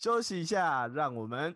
[0.00, 1.54] 休息一下，让我们。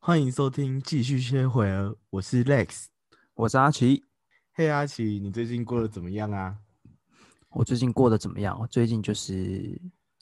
[0.00, 2.86] 欢迎收听继续切回儿，我是 Lex，
[3.34, 4.04] 我是阿奇。
[4.54, 6.58] 嘿，阿奇，你最近过得怎么样啊？
[7.50, 8.58] 我最近过得怎么样？
[8.60, 9.80] 我最近就是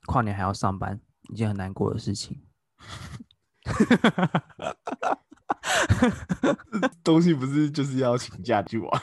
[0.09, 0.98] 跨年还要上班，
[1.29, 2.41] 一件很难过的事情。
[7.05, 9.02] 东西不是就是要请假去玩？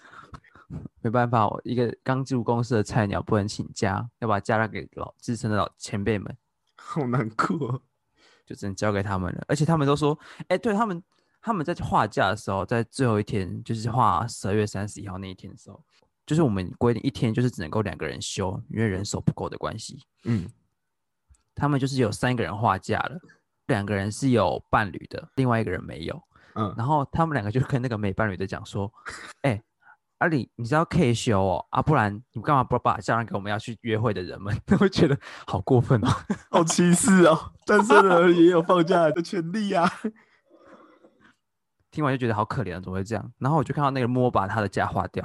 [1.00, 6.36] 没办法，我一个刚进入公司的菜鸟不能请假，要把假让给老资深的老前辈们，
[6.76, 7.82] 好难过。
[8.44, 11.02] 就只能交给他们了，而且他们都说，哎，对他们，
[11.40, 15.84] 他们在画假的时候，在最后一天，就是画十二月三十一号那一天的时候，
[16.28, 19.98] 就是我们规定一天就是只能够两个人休，因为人手不够的关系。
[20.24, 20.46] 嗯，
[21.54, 23.18] 他们就是有三个人画假了，
[23.66, 26.22] 两个人是有伴侣的，另外一个人没有。
[26.54, 28.92] 嗯，然后他们两个就跟那个没伴侣的讲说，
[29.40, 29.60] 哎。
[30.18, 34.52] 阿里，你知道可以休哦，啊，不然你干嘛不把假让给我们要去约会的人们？
[34.66, 36.08] 他会觉得好过分哦，
[36.50, 39.88] 好歧视哦，单身的人也有放假的权利啊。
[41.92, 43.32] 听完就觉得好可怜，怎么会这样？
[43.38, 45.24] 然后我就看到那个摸把他的假划掉，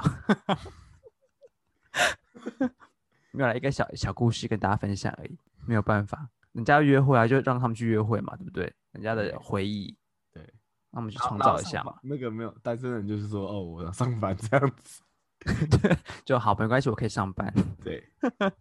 [3.32, 8.72] 没有啦一个小小故事跟大家分享而已，没有办法，人家约会啊，就让他们去约会嘛，对不对？
[8.92, 9.96] 人家的回忆。
[10.32, 10.42] 对
[10.90, 11.96] 那我们去创造一下嘛。
[12.02, 15.02] 那个没有单身人就是说，哦，我要上班这样子，
[15.80, 17.52] 对 就好，没关系，我可以上班。
[17.82, 18.08] 对，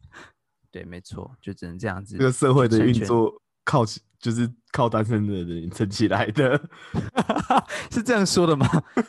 [0.71, 2.17] 对，没错，就只能这样子。
[2.17, 6.57] 这个社会的运作靠起，就是靠单身的人撑起来的，
[7.91, 8.66] 是这样说的吗？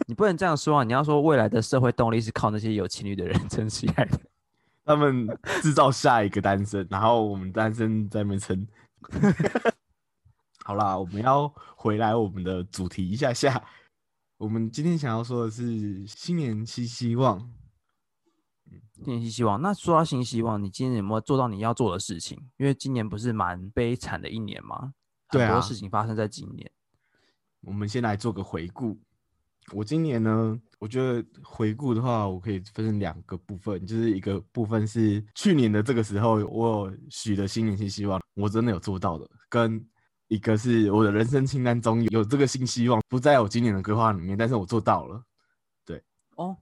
[0.09, 0.83] 你不能这样说啊！
[0.83, 4.20] 你要说未来的社会动力是靠那些有情侣的人撑起来的，
[4.85, 5.29] 他们
[5.62, 8.67] 制造下一个单身，然后我们单身在那边撑。
[10.65, 13.62] 好啦，我们要回来我们的主题一下下。
[14.37, 17.39] 我们今天想要说的是新年新希望。
[18.96, 19.63] 新年新希望。
[19.63, 22.36] 那说到新希望，你今年有没有做到你要做的事情？
[22.57, 24.92] 因为今年不是蛮悲惨的一年吗？
[25.39, 26.70] 很多事情发生在今年。
[27.61, 28.98] 我们先来做个回顾。
[29.72, 39.84] 我今年呢，我觉得回顾的话，我可以分成两个部分，就是一个部分是去年的这个时候，我许的新年新希望，我真的有做到的，跟。
[40.28, 45.22] 一个是我的人生清单中有这个新希望，不在我今年的规划里面，但是我做到了。
[45.84, 46.02] 对，
[46.36, 46.56] 哦，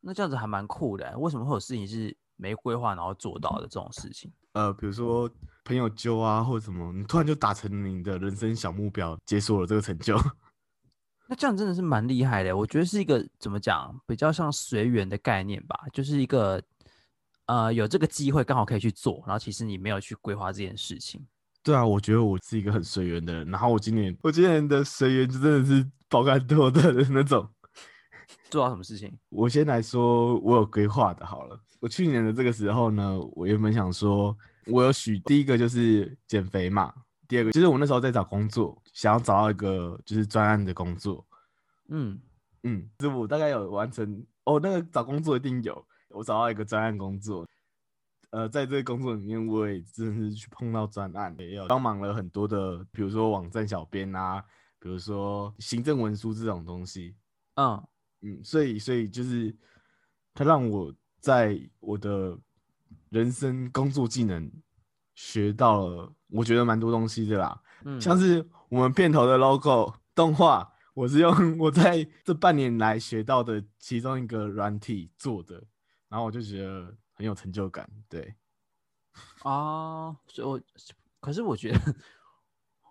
[0.00, 1.16] 那这样子还蛮酷的。
[1.16, 4.30] 为什么会有事情是没规划然后做到的这种事情？
[4.52, 5.30] 呃，比如说
[5.64, 10.16] 朋友揪啊，或者什么，你突然就达成你的人生小目标，解锁了这个成就。
[11.26, 12.54] 那这样真的是蛮厉害的。
[12.54, 16.62] 我觉得是一个怎么讲，比较像随缘的概念吧，就是一个
[17.46, 21.26] 呃有这个机会刚好可以去做，然后其实你没有去规划这件事情。
[21.62, 23.50] 对啊，我觉得我是一个很随缘的人。
[23.50, 27.48] 然后我今年，我今年的随缘就真的是爆肝多的那种。
[28.50, 29.10] 做到什么事情？
[29.30, 31.24] 我先来说，我有规划的。
[31.24, 34.36] 好了，我去年的这个时候呢，我原本想说，
[34.66, 36.92] 我有许第一个就是减肥嘛，
[37.28, 41.26] 第二个就是我那时候在找工作，想要找到一个就是专案的工作。
[41.88, 42.20] 嗯
[42.62, 44.24] 嗯，这我大概有完成。
[44.44, 47.46] 哦，那个找工作一定有，我找到一个专案工作。
[48.30, 54.44] 呃，在这个工作里面，我也真的是去碰到专案，也有帮忙了很多的，比如说网站小编啊，
[54.78, 57.14] 比如说行政文书这种东西。
[57.54, 57.82] 嗯
[58.22, 59.54] 嗯，所以所以就是
[60.34, 62.36] 他让我在我的
[63.10, 64.50] 人生工作技能
[65.14, 67.62] 学到了，我觉得蛮多东西的啦。
[67.84, 75.62] 嗯，像是我们片头的 logo 动画，我是用 我在这半年来学到的其中一个软体做的，
[76.08, 76.96] 然后我就觉得。
[77.16, 78.34] 很有成就感，对
[79.44, 80.60] 啊，所以我
[81.20, 81.78] 可是我觉得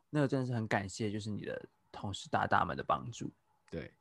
[0.10, 3.30] 那个真的是很感谢，就是你的同事大大们的帮助，
[3.70, 3.94] 对，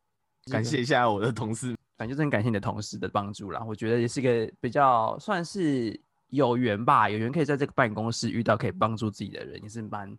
[0.44, 3.62] 感谢一下我的同事，反正就是很感谢你的同事的帮助啦。
[3.66, 5.98] 我觉得也是一个比较算是
[6.28, 10.18] 有缘吧，有缘可以在这个办公室遇到可以帮助自己的人，也是蛮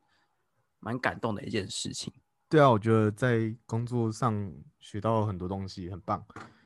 [0.80, 2.14] 蛮感动的一件事情。
[2.50, 6.24] 对啊，我觉得在工作上学到了很多东西，很棒。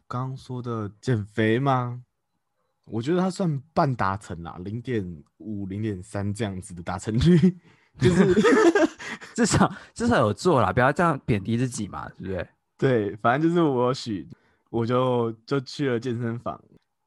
[0.07, 2.03] 刚刚说的减肥吗？
[2.85, 7.37] 我觉得它算半达成啦，零点五、零点三这样子的达成率，
[7.99, 8.33] 就是
[9.35, 12.49] 至少至少有做啦，不要这样贬低自己嘛，对不对？
[12.77, 14.25] 对，反正就是我许，
[14.69, 16.61] 我就就去了健身房，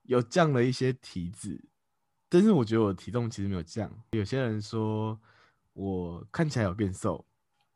[0.04, 1.62] 有降了一些体脂，
[2.28, 3.90] 但是我觉得我的体重其实没有降。
[4.12, 5.18] 有些人说
[5.72, 7.24] 我看起来有变瘦，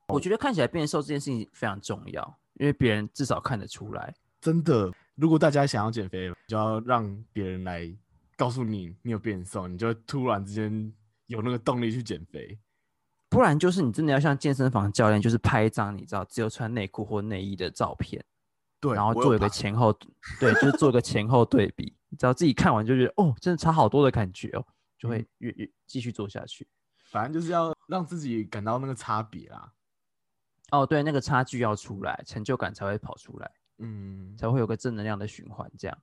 [0.08, 4.92] 我觉得看起来变瘦这件事情非常重要，因为别人至少看得出来，真的。
[5.14, 7.88] 如果大家想要减肥，就要让别人来
[8.36, 10.92] 告诉你你有变瘦，你就突然之间
[11.26, 12.58] 有那个动力去减肥。
[13.31, 18.25] 不然就是你真的要像健身房教练，就是拍一张你知道只有穿内裤或内衣的照片，
[18.84, 19.90] 对，然后做一个前后，
[20.38, 24.66] 对，就是做一个前后对比，只要自己看完就觉得哦，真的差好多的感觉哦，
[24.98, 26.69] 就会嗯越越继续做下去。
[26.98, 29.72] 反正就是要让自己感到那个差别啦。
[30.70, 35.66] 哦，对，那个差距要出来，成就感才会跑出来，嗯才会有个正能量的循环。
[35.78, 35.98] 这样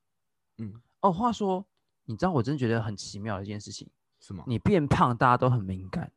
[0.57, 1.63] 嗯，哦，话说，
[2.05, 3.87] 你知道我真的觉得很奇妙的一件事情，
[4.19, 4.43] 什么？
[4.47, 6.11] 你变胖大家都很敏感。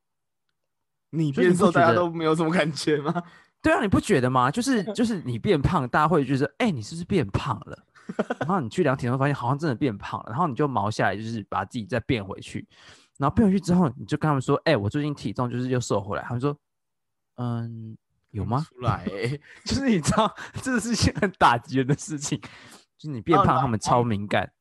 [1.11, 3.23] 你变瘦，大家都没有什么感觉吗？
[3.65, 4.51] 对啊，你不觉得吗？
[4.51, 7.85] 就是 就是你变胖，大家会觉得，哎、你是不是变胖了？
[8.41, 12.69] 然后你去量体重，发现好像真的变胖了，然后你就毛下来，就是把自己再变回去，
[13.17, 16.23] 然后变回去之后，你就跟他们说，哎、我最近体重就是又瘦回来。
[16.25, 16.55] 他们说，
[17.37, 17.97] 嗯，
[18.33, 18.67] 有吗？
[18.69, 20.31] 出来、欸， 就是你知道，
[20.63, 22.39] 这是一件很打击人的事情，
[22.99, 24.53] 就是你变胖，他们超敏感。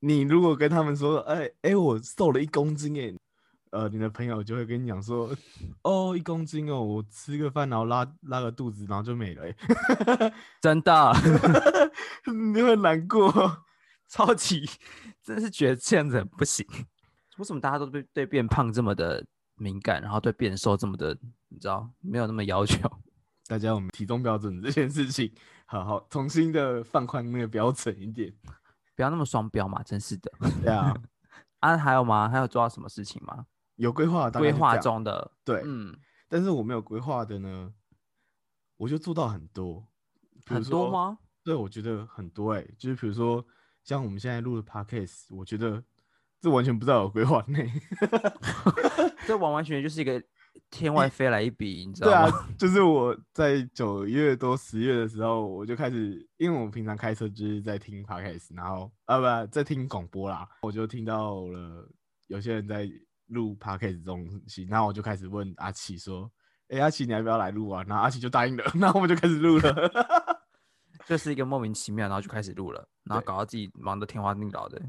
[0.00, 3.14] 你如果跟他们说，哎、哎、我瘦了一公斤哎，
[3.74, 5.28] 呃，你的朋友就会跟你讲说，
[5.82, 10.32] 哦，一公斤哦，我吃个饭然后拉拉个肚子，然后就没了、欸，
[10.62, 11.12] 真的
[12.54, 13.64] 你会难过。
[14.06, 14.64] 超级，
[15.24, 16.64] 真的是觉得这样子很不行。
[17.38, 19.24] 为什么大家都对对变胖这么的
[19.56, 21.18] 敏感，然后对变瘦这么的，
[21.48, 22.88] 你知道没有那么要求？
[23.48, 25.32] 大家，我们体重标准这件事情，
[25.66, 28.32] 好好重新的放宽那个标准一点。
[28.94, 30.30] 不要那么双标嘛，真是的。
[30.62, 30.94] 对啊，
[31.58, 32.28] 啊，还有吗？
[32.28, 33.46] 还有做到什么事情吗？
[33.76, 35.96] 有规划，规划中的，对，嗯，
[36.28, 37.72] 但是我没有规划的呢，
[38.76, 39.86] 我就做到很多，
[40.46, 40.90] 很多？
[40.90, 41.18] 吗？
[41.42, 43.44] 对，我觉得很多哎、就是比如说
[43.82, 45.82] 像我们现在录的 podcast，我觉得
[46.40, 47.70] 这完全不在我规划内。
[49.26, 50.22] 这完完全全就是一个
[50.70, 61.86] 天外飞来一笔，你知道吗对啊吗？，就是我在九月多十月的时候，我就开始，因为我平常开车就是在听 podcast，然后啊不在听广播啦，我就听到了
[62.28, 62.88] 有些人在
[63.26, 66.30] 录 podcast 这种东西，然后我就开始问阿奇说
[66.68, 70.40] ：“哎、阿奇你要不要来录啊？”然后阿奇就答应了， 然后我们就开始录了。
[71.06, 74.80] 就是一个莫名其妙，然后就开始录了，然后搞到自己忙得天荒地老的，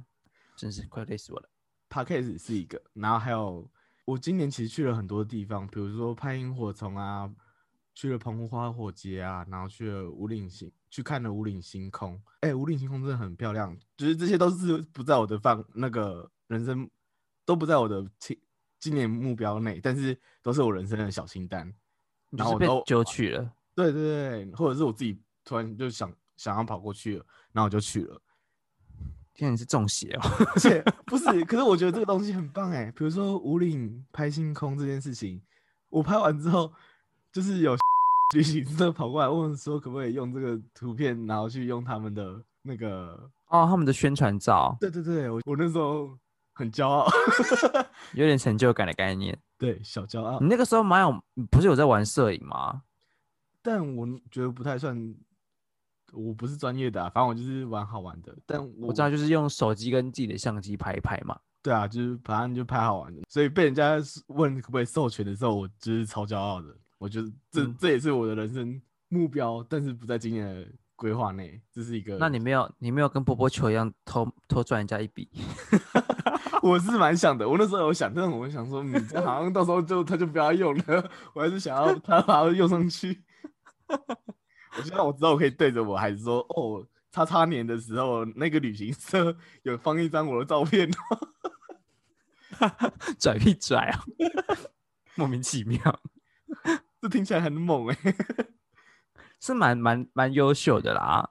[0.55, 1.49] 真是快累死我了。
[1.89, 3.69] podcast 是一个，然后还有
[4.05, 7.29] 我今年其实去了很多地方，比如说拍萤火虫啊，
[7.93, 12.21] 去了澎湖花火节啊，然后去了五岭星，去看了五岭星空。
[12.41, 16.89] 哎、五岭星空真的很漂亮，就是这些都是不在我的范那个人生
[17.45, 18.37] 都不在我的今
[18.79, 21.73] 今年目标内，但是都是我人生的小清单。
[22.31, 24.01] 然后我都就去了，对对
[24.45, 28.21] 对，或者是我自己突然就想想要跑过去了，然后我就去了。
[29.33, 30.21] 天，你是中邪哦。
[30.53, 35.41] 而且不是，可是我觉得这个东西很棒哎，比如说五岭拍星空这件事情，
[35.89, 36.73] 我拍完之后，
[37.31, 37.75] 就是有
[38.35, 46.17] 旅行社跑过来问说，可不可以用这个图片，然后去用他们的那个，哦，他们的宣传照对对对，我我那时候
[46.55, 47.05] 很骄傲，
[48.15, 49.37] 有点成就感的概念。
[49.57, 52.81] 对，小骄傲你，那个时候蛮有，不是有在玩摄影吗？
[53.61, 55.15] 但我觉得不太算，
[56.11, 61.37] 我不是专业的、啊，反正我就是玩好玩的，但我我知道，就是用手机跟自己的相机拍一拍嘛。
[61.61, 63.97] 对啊，就是反正就拍好玩的，所以被人家
[64.27, 66.67] 问可不可以授权的时候，我就是超骄傲的。
[66.97, 72.17] 我觉得这、嗯这也是我的人生目标，但是不在今年的规划内，这是一个。
[72.17, 75.29] 那你没有，你没有跟波波球一样偷偷赚人家一笔？
[76.65, 83.23] 我是蛮想的，我那时候有想，但是我想说，你这好像到时候就他就不要用了，我还是想要他把它用上去。
[84.77, 91.29] 我希望我知道我可以对着我孩子说，哦，叉叉年的时候，那个旅行社有放一张我的照片哦，
[93.19, 94.03] 拽屁拽啊！
[95.13, 95.77] 莫名其妙，
[96.99, 97.97] 这听起来很猛哎、
[99.39, 101.29] 是蛮蛮蛮优秀的啦。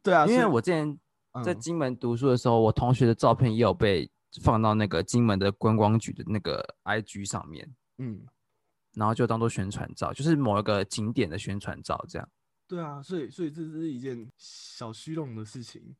[0.00, 0.96] 对啊，因为我之前
[1.44, 4.08] 在嗯金门读书的时候，我同学的照片也有被
[4.42, 8.26] 放到那个金门的观光局的那个 IG 上面，嗯。
[8.94, 12.28] 然后就当做宣传照，就是某一个景点的宣传照这样。
[12.66, 15.94] 对啊，所以所以这是一件小虚荣的事情。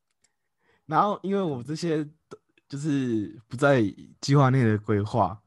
[0.87, 2.37] 然后因为我这些都
[2.69, 3.81] 就是不在
[4.21, 5.41] 计划内的规划，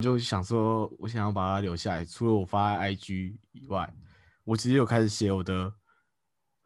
[0.00, 2.04] 就想说我想要把它留下来。
[2.04, 3.90] 除了我发 IG 以外，
[4.44, 5.72] 我其实有开始写我的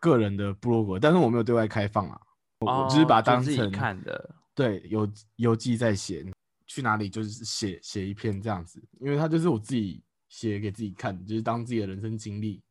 [0.01, 2.21] 个人的部落格，但是我没有对外开放啊。
[2.59, 6.25] 我我只是把它当哦就自己成看的，对游游记在写，
[6.67, 12.63] 去哪里就是写写一篇这样子，因为它就是我自己写给自己看，就是当自己的人生经历，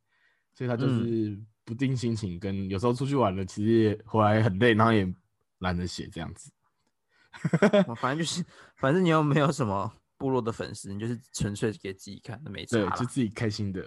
[0.53, 5.13] 所以它就是不定心情，跟有时候出去玩了，其实也回来很累，然后也
[5.59, 6.51] 懒得写这样子。
[7.87, 13.81] 哦 反正就是，反正你又没有什么部落的粉丝，你就是纯粹给自己看，那没差对，就自己开心的。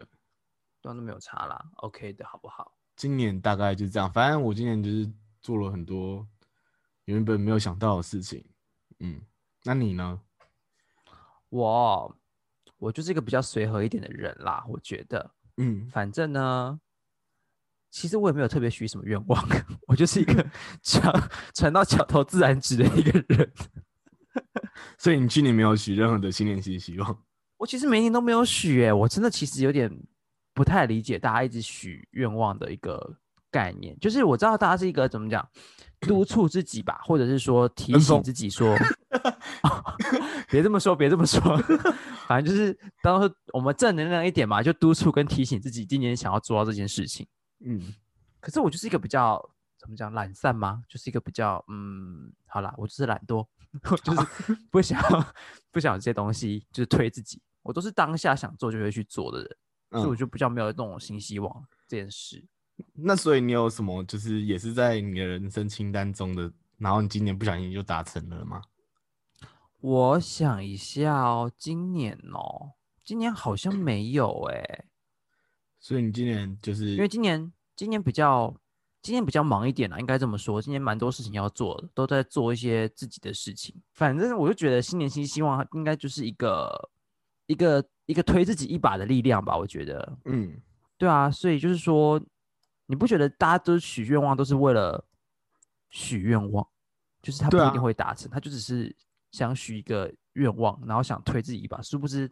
[0.83, 2.77] 对啊，那没有差啦，OK 的好不好？
[2.97, 5.11] 今年大概就这样，反正我今年就是
[5.41, 6.27] 做了很多
[7.07, 8.45] 原本没有想到的事情。
[9.01, 9.21] 嗯，
[9.65, 10.21] 那你呢？
[11.49, 12.17] 我
[12.79, 16.81] 我就是一个比较随和一点的人啦，我觉得，嗯，反正呢，
[17.91, 19.43] 其实我也没有特别许什么愿望，
[19.87, 20.45] 我就是一个
[20.83, 23.53] 船船到桥头自然直的一个人。
[24.99, 27.25] 所以你去年没有许任何的新年新希望。
[27.57, 29.91] 我其实每年都没有许，哎，我真的其实有点
[30.53, 33.17] 不太理解大家一直许愿望的一个
[33.51, 33.99] 概念。
[33.99, 35.49] 就是我知道大家是一个怎么讲，
[36.07, 38.77] 督促自己吧，或者是说提醒自己说，
[40.49, 41.41] 别这么说，别这么说，
[42.27, 47.27] 反正就是当时我们正能量一点嘛，就督促跟提醒自己今年想要做到这件事情。
[47.61, 47.95] 嗯，
[48.41, 49.43] 可是我就是一个比较
[49.79, 50.83] 怎么讲懒散吗？
[50.89, 53.47] 就是一个比较嗯，好啦，我就是懒惰，
[53.91, 55.01] 我就是不想
[55.71, 57.41] 不想这些东西，就是推自己。
[57.63, 59.49] 我都是当下想做就会去做的人，
[59.91, 62.45] 所以我嗯，就比较没有那种新希望这件事。
[62.95, 68.63] 那所以你有什么就是也是在你的人生清单中的，然后你今年不小心就达成了吗？
[69.81, 72.73] 我想一下哦，今年哦，
[73.05, 74.85] 今年好像没有哎、
[75.79, 78.53] 所以你今年就是因为今年今年比较
[79.03, 80.61] 今年比较忙一点啦，应该这么说。
[80.61, 83.73] 今年蛮多事情要做的，都在做一些自己的事情。
[83.93, 86.91] 反正我就觉得新年新希望应该就是一个
[87.47, 89.57] 一个一个推自己一把的力量吧。
[89.57, 90.61] 我觉得，嗯，
[90.99, 92.21] 对啊，所以就是说，
[92.87, 95.05] 你不觉得大家都许愿望都是为了
[95.91, 96.67] 许愿望，
[97.23, 98.95] 就是他不一定会达成，他就只是
[99.33, 102.31] 想许一个愿望，然后想推自己一把，殊不知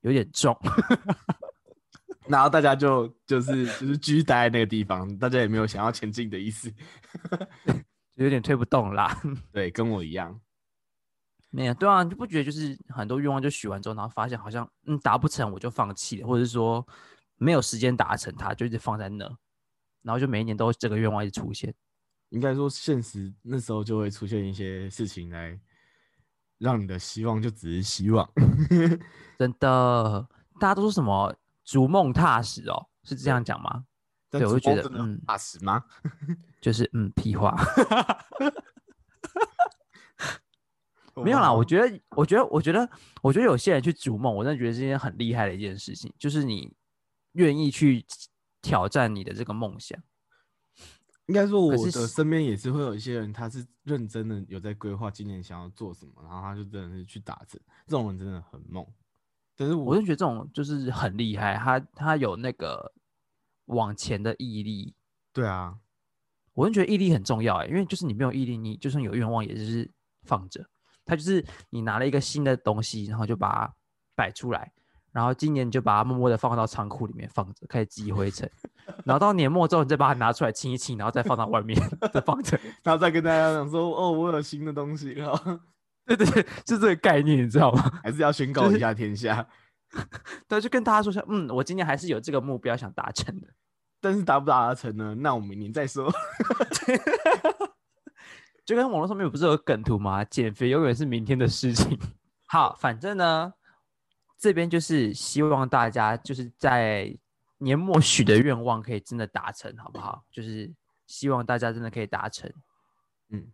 [0.00, 0.56] 有点重。
[2.28, 6.72] 然后大家就就是就是继续待在那个地方，大家也没有想要前进的意思。
[8.14, 9.20] 有点推不动啦。
[9.50, 10.40] 对，跟我一样。
[11.50, 16.86] 没有，对啊，你就不觉得就是很多愿望就许完之后，然后发现好像嗯达不成，我就放弃了，或者是说
[17.36, 19.28] 没有时间达成它，就一直放在那，
[20.02, 21.72] 然后就每一年都这个愿望一直出现。
[22.30, 25.58] 应该说，现实那时候就会出现一些事情来
[26.58, 28.28] 让你的希望就只是希望。
[29.38, 30.28] 真的，
[30.58, 33.84] 大家都说什么逐梦踏实哦，是这样讲吗？
[34.30, 35.84] 但对我就觉得嗯踏实吗？
[36.62, 37.54] 就是嗯屁话，
[41.22, 41.52] 没有啦。
[41.52, 42.88] 我觉得，我觉得，我觉得，
[43.20, 46.72] 我觉得有些人去逐梦，我真的觉得是一件很厉害的一件事情，就是你
[47.32, 48.02] 愿意去
[48.62, 50.00] 挑战你的这个梦想。
[51.26, 57.60] 应该说，我的身边也是会有一些人，他是认真的有在规划今年想要做什么，然后他就真的是去打字。
[57.86, 58.86] 这种人真的很猛。
[59.56, 62.92] 但是我我就觉得这种就是很厉害，他他有那个
[63.66, 64.94] 往前的毅力，
[65.32, 65.78] 对啊，
[66.54, 69.88] 我就觉得毅力很重要哎，因为就是你没有毅力，你就算有愿望，也就是
[70.22, 70.66] 放着。
[71.04, 73.74] 他就是你拿了一个新的东西，然后就把它
[74.14, 74.72] 摆出来，
[75.12, 78.50] 然后今年你就把它默默的放到仓库里面放着，开始积灰尘，
[79.04, 81.78] 然后到年末之后，你再把它拿出来清一清，然后再放到外面
[82.12, 82.58] 再放着。
[82.82, 85.58] 然后再跟大家讲说，哦，我有新的东西，然 后
[86.06, 88.00] 对对对，就这个概念，你知道吗？
[88.02, 89.46] 还是要宣告一下天下。
[90.48, 93.48] 对，就跟大家说下，嗯，我今年还是有这个目标想达成的。
[94.00, 95.14] 但是达不达成呢？
[95.14, 96.12] 那我明年再说。
[98.64, 100.24] 就跟网络上面不是有梗图吗？
[100.24, 101.98] 减肥永远是明天的事情。
[102.48, 103.52] 好，反正呢，
[104.42, 107.16] 这边就是希望大家就是在
[107.58, 110.24] 年末许的愿望可以真的达成，好不好？
[110.32, 110.68] 就是
[111.06, 112.52] 希望大家真的可以达成，
[113.28, 113.46] 嗯，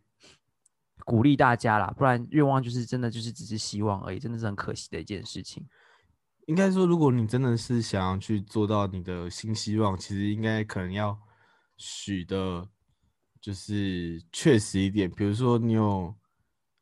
[1.04, 5.68] 鼓励大家啦，不然愿望就是真的就是只是希望而已，真的是很可惜的一件事情。
[6.46, 11.18] 应该说，如果你真的是想要去做到你的新希望，其实应该可能要
[11.76, 12.66] 许的，
[13.42, 15.10] 就是确实一点。
[15.10, 16.16] 比如说，你有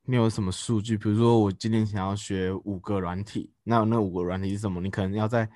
[0.08, 0.96] 你有什么数据？
[0.96, 4.80] 比如说，我今天想要学五个软体，那那五个软体是什么？
[4.80, 5.48] 你可能要在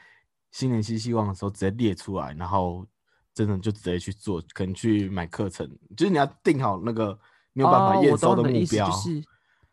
[0.51, 2.85] 新年新希望的时候直接列出来，然后
[3.33, 7.17] 真的就直接去做，可能去买课程，就是你要定好那个
[7.53, 8.91] 没有办法验收的目标。
[8.91, 9.23] 就是，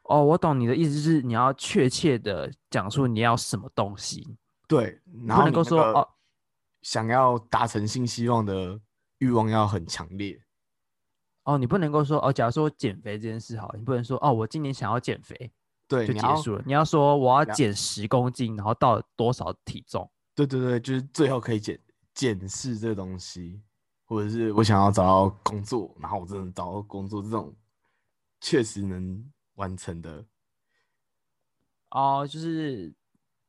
[0.03, 6.07] 哦，我懂你的意思，就是你要确切的讲出你要什么东西，对，然不能够说哦
[6.83, 8.79] 想要达成新希望的
[9.17, 10.39] 欲望要很强烈。
[11.47, 15.49] 哦，你不能够说哦，假如说减肥这件事好，你不能说哦，我今年想要减肥
[15.87, 16.63] 对，就结束了。
[16.65, 20.11] 你要说我要减十公斤，然后到多少体重？
[20.35, 21.79] 对对对，就是最后可以减
[22.13, 23.61] 检视这个东西，
[24.03, 27.55] 或者是我想要找到工作，然后我真的找到工作这种
[28.41, 29.25] 确实能
[29.55, 30.25] 完成的。
[31.91, 32.93] 哦，就是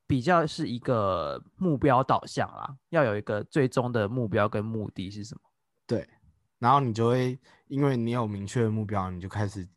[0.07, 5.41] 比较是一个目标导向啦，要有一个最终的目标跟目的是什么？
[5.85, 6.09] 对，
[6.59, 7.39] 然后你就会
[7.69, 9.69] 因为你有明确的目标，你就开始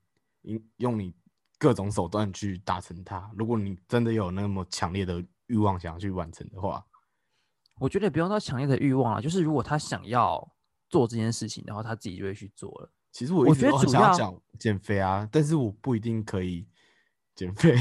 [0.43, 1.13] 用用你
[1.57, 3.29] 各种手段去达成它。
[3.35, 6.85] 如果你真的有那么强烈的欲望想要去完成的话，
[7.79, 10.47] 我觉得也不用到强烈的欲望了，就是如果他想要
[10.89, 12.91] 做这件事情，然后他自己就会去做了。
[13.11, 16.65] 其实我我觉得一直都很主要讲 减肥啊，但是我不一定可以
[17.35, 17.75] 减肥。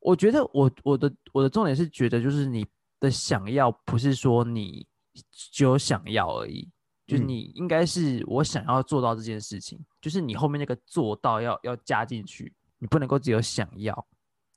[0.00, 2.66] 我觉得我我的我的重点是觉得就是你
[2.98, 4.84] 的想要不是说你
[5.30, 6.68] 只有想要而已，
[7.06, 14.06] 就是嗯你应该是我想要做到这件事情，就是你后面那个做到要要加进去，你不能够只有想要，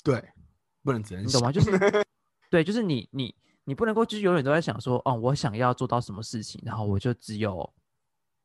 [0.04, 0.24] 对，
[0.84, 1.52] 不能只能你懂吗？
[1.52, 1.72] 就是
[2.50, 7.74] 对，就是你你你不能够就是永远都在想说，哦，我想要做到什么事情，然后我就只有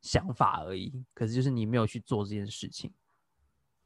[0.00, 2.92] 想法而已，可是就是你没有去做这件事情。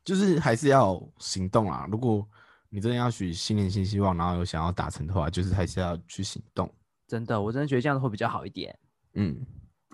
[0.05, 1.89] 就是还是要行动啊。
[1.91, 2.29] 如果
[2.69, 6.73] 你真的要许新年新希望，然后有想要达成的话，就是还是要去行动。
[7.07, 8.79] 真的，我真的觉得这样会比较好一点。
[9.15, 9.45] 嗯，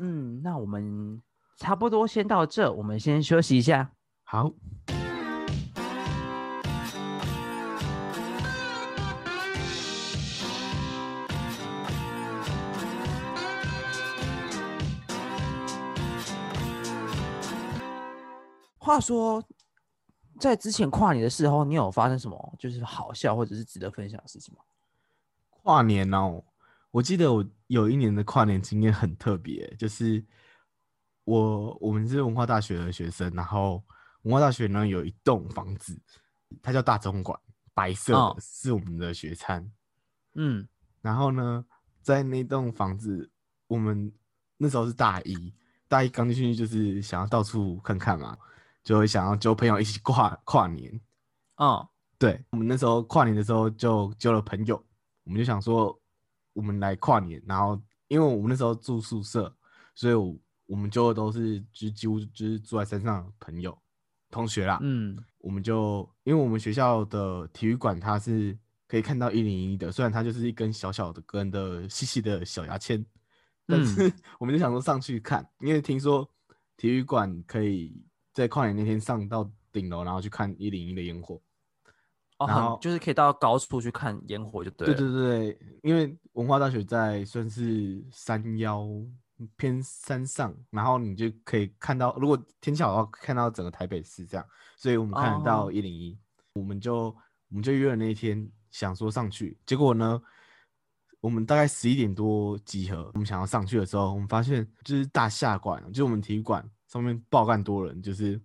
[0.02, 1.22] 嗯，那我们
[1.58, 3.92] 差不多先到这，我们先休息一下。
[4.24, 4.50] 好，
[18.78, 19.44] 话说，
[20.38, 24.62] 在之前跨年的时候，你有发生什么就是好笑或者是值得分享的事情吗？
[25.62, 26.42] 跨年哦，
[26.90, 30.24] 我记得我有一年的跨年经验很特别，就是
[31.22, 33.80] 我我们是文化大学的学生，然后
[34.22, 35.96] 文化大学呢有一栋房子，
[36.60, 37.38] 它叫大总馆，
[37.72, 39.70] 白色的，哦是我们的学餐。
[40.34, 40.66] 嗯
[41.00, 41.64] 然后呢，
[42.02, 43.30] 在那栋房子，
[43.68, 44.12] 我们
[44.56, 45.54] 那时候是大一，
[45.86, 48.36] 大一刚进去就是想要到处看看嘛，
[48.82, 51.00] 就会想要交朋友一起跨跨年。
[51.54, 54.84] 哦对我们那时候跨年的时候就交了朋友，
[55.22, 55.96] 我们就想说
[56.60, 59.50] 我们来跨年，然后因为我们那时候住宿舍，
[59.94, 60.36] 所以我
[60.66, 63.76] 我们就都是就几乎就是住在山上的朋友
[64.30, 65.16] 同学啦，嗯。
[65.38, 68.54] 我们就因为我们学校的体育馆它是
[68.86, 73.02] 可以看到一零一的，虽然它就是一根小小的根的细细的小牙签，
[73.66, 76.30] 但是我们就想说上去看，因为听说
[76.76, 81.40] 体育馆可以在跨年那天上到顶楼，然后去看一零一的烟火。
[82.40, 84.94] 哦，然后就是可以到高处去看烟火就对了。
[84.94, 88.86] 对对对，因为文化大学在算是山腰
[89.56, 96.18] 偏山上，然后你就可以看到，如果天气好的话，看到整个台北市这样，所以我们看得到哦一零一，
[96.54, 97.14] 我们就
[97.48, 100.20] 我们就约了那一天，想说上去，结果呢，
[101.20, 108.40] 我们大概十一点多集合，我们想要上去的时候，我们发现就是大下馆，就是我们体育馆上面爆干多人，就是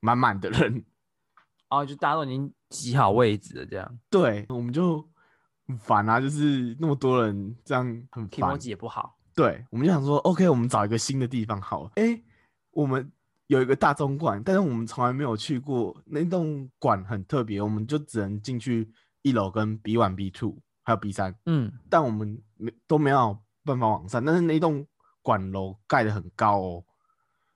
[0.00, 0.84] 满满的人，
[1.70, 5.06] 哦，就大家都已经挤好位置的，这样对，我们就
[5.68, 8.56] 很烦啊，就是那么多人这样很烦提摩。
[8.62, 9.16] 也不好。
[9.34, 11.90] 对，我们就想说，OK，我们找一个新的地方好了。
[11.96, 12.20] 哎，
[12.70, 13.10] 我们
[13.46, 18.90] 有一个大中馆，但是我们从来没有去过那栋馆，很特别，我们就只能进去
[19.22, 24.22] 一楼跟 B one、B two 还有 B 三，嗯，但我们没都没有办法往上。
[24.24, 24.86] 但是那栋
[25.22, 26.84] 馆楼盖得很高哦，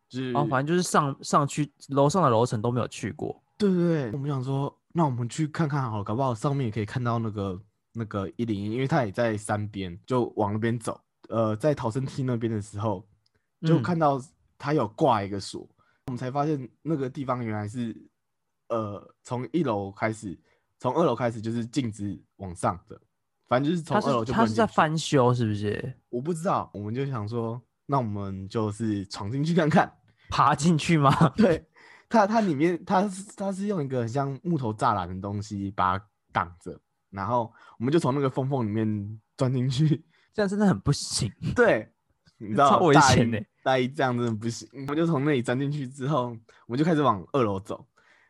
[0.08, 3.42] 就是哦，反正就是上上去楼上的楼层都没有去过。
[3.58, 10.98] 对对对，我们想说，那我们去看看好了，搞不好上面也可以看到那个那个一零一，因为它也在山边，就往那边走。
[11.28, 13.06] 呃，在逃生梯那边的时候，
[13.60, 14.18] 就嗯看到
[14.56, 15.68] 它有挂一个锁，
[16.06, 17.94] 我们才发现那个地方原来是
[18.70, 20.38] 呃从一楼开始，
[20.78, 22.98] 从二楼开始就是禁止往上的，
[23.48, 25.92] 反正就是从二楼就他是在翻修，是不是？
[26.08, 29.92] 我不知道，我们就想说，那我们就是闯进去看看。
[30.28, 31.12] 爬进去吗？
[31.36, 31.64] 对，
[32.08, 36.78] 它它里面它是它是用一个很像木头栅栏的东西把它挡着，
[37.10, 40.04] 然后我们就从那个缝缝里面钻进去。
[40.32, 41.32] 这样真的很不行。
[41.54, 41.90] 对，
[42.38, 44.68] 你知道超危险的大一这样真的不行。
[44.72, 47.86] 我们就从那里钻进去之后，我们就开始往二楼走。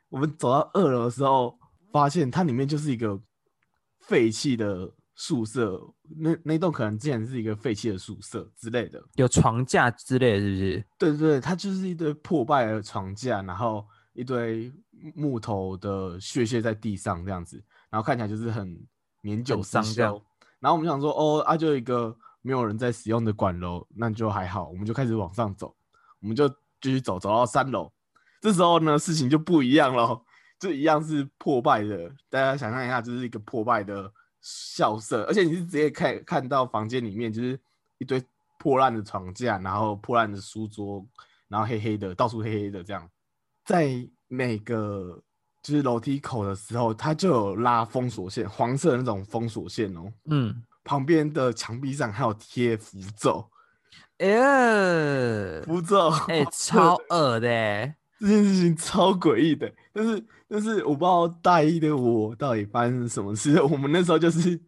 [0.09, 1.59] 我们走到二楼的时候，
[1.93, 3.21] 发现它里面就是一个
[4.01, 5.81] 废弃的宿舍，
[6.19, 9.03] 那那栋可能之前是一个废弃的宿舍之类的。
[9.15, 10.85] 有床架之类的，是不是？
[10.99, 14.71] 对对对，它就是一堆破败的床架，然后一堆
[15.15, 17.57] 木头的屑屑在地上这样子，
[17.89, 18.79] 然后看起来就是很
[19.23, 20.23] 年久很失脏这样修。
[20.61, 25.75] 然后我们想说，哦啊，就一个没有人在使用的管楼，那就还好，我们就开始往上走，
[26.21, 26.49] 我们就
[26.81, 27.91] 继续走，走到三楼。
[28.41, 30.21] 这时候呢，事情就不一样了，
[30.61, 32.11] 就一样是破败的。
[32.29, 34.13] 大家想象一下，就是一个破败的
[34.49, 37.59] 校舍，而且你是直接看看到房间里面就是
[37.99, 38.23] 一堆
[38.61, 41.05] 破烂的床架，然后破烂的书桌，
[41.49, 43.11] 然后黑黑的，到处黑黑的这样。
[43.65, 45.21] 在每个
[45.61, 50.13] 就是楼梯口的时候，它就有拉封锁线，黄色的那种封锁线哦。
[50.27, 53.51] 嗯，旁边的墙壁上还有贴符咒，
[54.19, 63.61] 哎呀，符咒，哎，超恶的欸，这件事情超诡异的，但是但是我不知道大一的我到底发生了什么事。
[63.63, 64.61] 我们那时候就是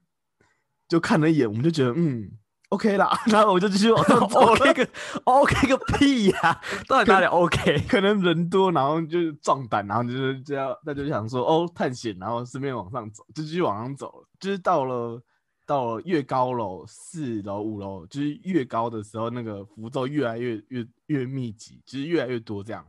[0.86, 2.30] 就看了一眼，我们就觉得嗯
[2.70, 4.52] OK 啦， 然后我就继续往上走了。
[4.52, 4.88] OK 个
[5.24, 7.80] OK 个屁呀、到底哪里 OK？
[7.88, 14.28] 可能人多，然后就是壮胆，然后就是这样，那就想说哦探险，然后顺便往上走，就继续往上走了。
[14.38, 15.22] 就是到了
[15.66, 22.84] 到了越高楼四楼五楼，就是越高的时候，那个符咒越来越越越密集，就是越来越多这样。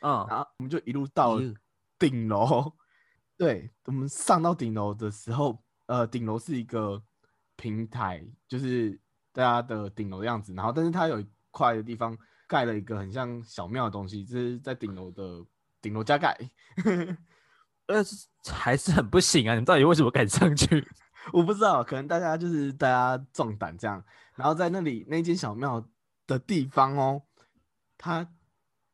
[0.00, 1.38] 嗯，然后我们就一路到
[1.98, 2.72] 顶楼。
[3.38, 7.02] 对，我们上到顶楼的时候，呃，顶楼是一个
[7.56, 8.98] 平台，就是
[9.32, 10.54] 大家的顶楼的样子。
[10.54, 15.44] 然后，但是它有一块的地方盖了一个很像小庙的东西，这是在顶楼的
[15.82, 16.34] 顶楼加盖。
[17.88, 18.02] 呃，
[18.52, 19.52] 还是很不行啊！
[19.52, 20.84] 你们到底为什么敢上去？
[21.32, 24.02] 我不知道，可能大家就是大家壮胆这样。
[24.34, 25.86] 然后在那里那间小庙
[26.26, 27.22] 的地方哦，
[27.96, 28.28] 它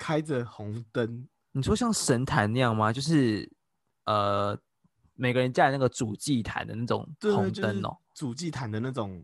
[0.02, 2.92] 开着红灯，你说像神坛那样吗？
[2.92, 3.48] 就是
[4.04, 4.58] 呃，
[5.14, 7.96] 每个人家里那个主祭坛的那种对，红就是灯哦。
[8.12, 9.22] 主祭坛的那种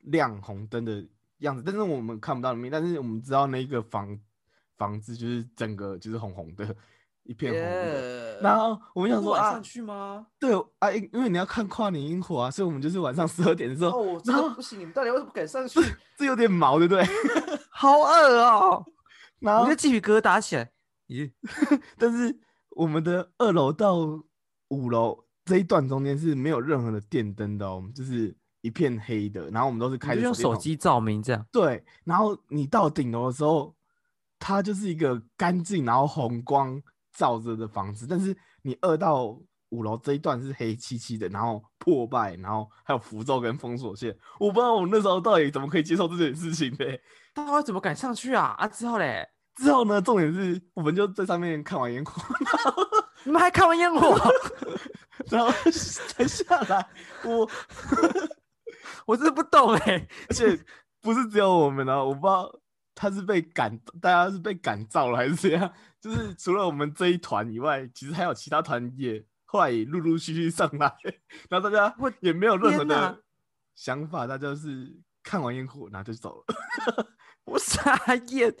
[0.00, 1.06] 亮红灯的
[1.38, 4.18] 样子，但是我们看不到里面，但是我们知道那个房
[4.76, 6.74] 房子就是整个就是红红的，
[7.22, 8.40] 一片红的。
[8.40, 10.26] 然后我们想说啊，去吗？
[10.40, 14.80] 对啊，因因为你要看跨年烟火啊，所以我们就是晚上十二点的时候，哦，然后不行！
[14.80, 15.78] 你们到底为什么敢上去？
[16.18, 17.04] 这有点毛，对不对？
[17.70, 18.08] 好恶
[18.42, 18.84] 哦！
[19.46, 20.70] 然后我就鸡皮疙瘩起来。
[21.08, 21.30] 咦，
[21.96, 22.36] 但是
[22.70, 23.96] 我们的二楼到
[24.68, 31.46] 五楼这一段中间是没有任何的电灯的哦，就是一片黑的，然后我们都是你开用手机照明这样。
[31.52, 33.72] 对，然后你到顶楼的时候，
[34.40, 36.82] 它就是一个干净，然后红光
[37.12, 38.06] 照着的房子。
[38.08, 44.16] 但是你二到五楼这一段是黑漆漆的，然后破败，然后还有符咒跟封锁线。
[44.40, 46.84] 我不知道我那时候到底怎么可以接受这件事情的。
[47.32, 48.56] 大家怎么敢上去啊？
[48.58, 52.22] 啊，之后嘞，之后呢，重点是我们就在上面看完烟火，
[53.24, 54.16] 你们还看完烟火？
[55.30, 56.88] 然后才下来。
[57.24, 57.48] 我
[59.06, 60.06] 我真的不懂哎。
[60.28, 60.58] 而且
[61.00, 62.60] 不是只有我们啊，我不知道
[62.94, 65.72] 他是被赶，大家是被赶造了还是怎样。
[66.00, 70.94] 就是除了我们这一团以外，其实还有其他团也后来也陆陆续续上来，
[71.48, 73.22] 然后大家我也没有任何的
[73.74, 77.06] 想法，大家就是看完烟火然后就走了。
[77.44, 77.96] 我傻
[78.28, 78.58] 眼，到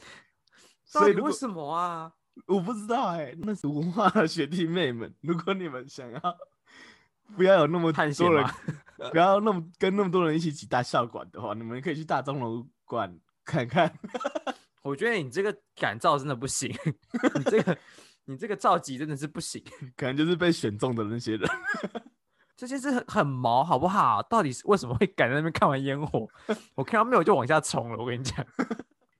[0.86, 2.12] 所以为什么啊？
[2.46, 6.20] 我不知道哎、那是文化的学弟妹们，如果你们想要
[7.36, 8.46] 不要有那么多人，
[9.10, 13.92] 不要那么跟那么多人一起挤大校馆的话，你们可以去大钟楼馆看看。
[14.82, 16.70] 我觉得你这个感召真的不行，
[17.34, 17.78] 你这个
[18.26, 19.60] 你这个召集真的是不行，
[19.96, 21.50] 可能就是被选中的那些人。
[22.56, 24.22] 这件事很很毛，好不好？
[24.22, 26.28] 到底是为什么会赶在那边看完烟火？
[26.74, 28.46] 我看到没有就往下冲了，我跟你讲，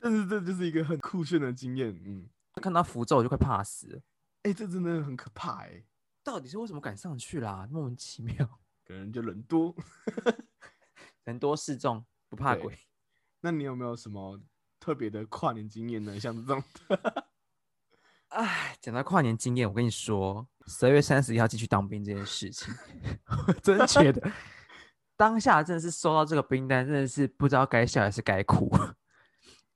[0.08, 2.28] 但是这就是一个很酷炫的经验，嗯，
[2.62, 4.00] 看到符咒我就快怕死了。
[4.44, 5.82] 哎、这真的很可怕哎、
[6.22, 7.66] 到底是为什么敢上去啦？
[7.72, 8.34] 莫名其妙，
[8.86, 9.74] 可能就人多。
[11.24, 12.78] 人多势众，不怕鬼。
[13.40, 14.40] 那你有没有什么
[14.78, 16.20] 特别的跨年经验呢？
[16.20, 16.62] 像这种，
[18.30, 22.72] 哎，讲到跨年经验，我跟你说，十二月三十一号进去当兵这件事情，
[23.48, 24.30] 我真的觉得
[25.16, 28.70] 当下真的是收到这个兵单，真的是不知道该笑还是该哭。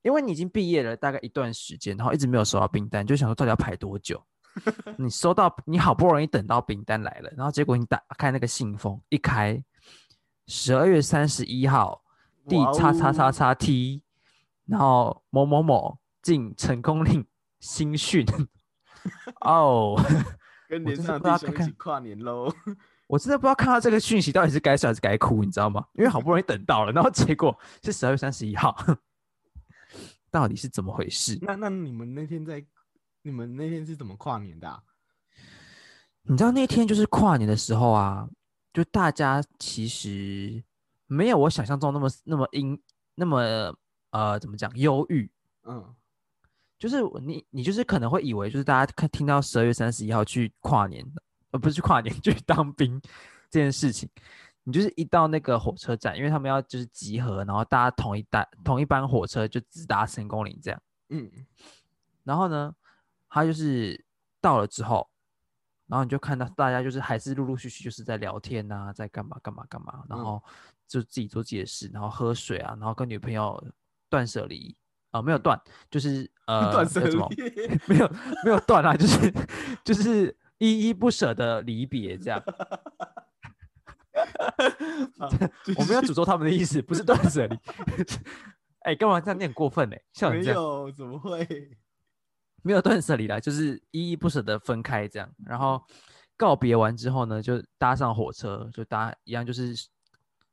[0.03, 4.23] 因为你已经毕业了大概一段时间，然后一直没有收到兵单，就想说到底要排多久？
[4.99, 9.63] 你收到，你好不容易等到兵单来了，然后结果你打开那个信封，一开，
[10.49, 12.03] 十二月三十一号，
[12.49, 14.03] 第叉叉叉哦叉 T，
[14.67, 17.25] 然后某某某进成功令
[17.61, 18.27] 新训。
[19.43, 19.95] 哦，
[20.69, 22.53] 跟连我真的上弟兄一起跨年喽。
[23.07, 25.85] 我真的不知道看到这个讯息到底是该笑还是该哭，你知道吗？
[25.95, 28.77] 因为好不容易等到了，然后结果是十二月三十一号，
[30.31, 31.39] 到底是怎么回事？
[31.43, 32.65] 那那你们那天在，
[33.23, 34.83] 你们那天是怎么跨年的、啊？
[36.23, 38.29] 你知道那天就是跨年的时候啊，
[38.73, 40.63] 就大家其实
[41.07, 42.81] 没有我想象中那么那么阴
[43.15, 43.75] 那么
[44.11, 45.31] 呃怎么讲忧郁，
[45.65, 45.95] 嗯，
[46.79, 51.05] 就是你你就是可能会以为就是大家看听到十二月三十一号去跨年，
[51.51, 53.01] 呃不是去跨年 去当兵
[53.51, 54.09] 这件事情，
[54.71, 60.81] 你就是一到那个火车站，因为他们要就是集合，然后大家同一班同一班火车就直达成功岭这样。
[61.09, 61.29] 嗯，
[62.23, 62.73] 然后呢，
[63.29, 64.05] 他就是
[64.41, 65.11] 到了之后，
[65.89, 70.45] 然后你就看到大家就是还是陆陆续续就是在聊天呐、在干嘛干嘛干嘛，然嗯后
[70.87, 73.61] 就自己做自己的事，然后喝水啊，然后跟女朋友
[74.09, 74.77] 断舍离
[75.11, 77.19] 啊、没有断，就是呃断舍离，
[77.89, 78.09] 没有
[78.45, 79.35] 没有断啊，就是
[79.83, 82.41] 就是依依不舍的离别这样。
[85.19, 85.29] 好
[85.65, 87.59] 继 我们要诅咒他们的意思，不是断舍离。
[88.81, 89.39] 哎、干嘛这样？
[89.39, 90.61] 你很过分哎、像你这样。
[90.61, 91.47] 没有，怎么会？
[92.63, 95.31] 没有断舍离啦，就是依依不舍的分开这样。
[95.45, 95.83] 然后
[96.37, 99.69] 告别完之后呢，就搭上火车，就搭一样就是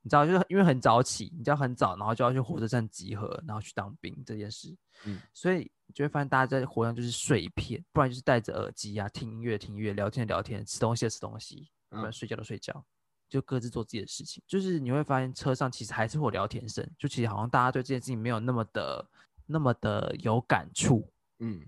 [0.02, 4.76] 你知道，就是因为很早起，你知道很早，然后就要去火车站集合，然后去当兵这件事。
[5.06, 12.84] 嗯所以你就会发现大家在火车上就是睡一片，不然就是戴着耳机啊，听音乐听音乐，聊天聊天，吃东西的吃东西，不然嗯睡觉的睡觉，
[13.30, 14.44] 就各自做自己的事情。
[14.48, 19.06] 就是你会发现车上其实还是会有聊天声，就其实好像大家对这件事情没有那么的
[19.46, 21.10] 那么的有感触。
[21.40, 21.62] 嗯，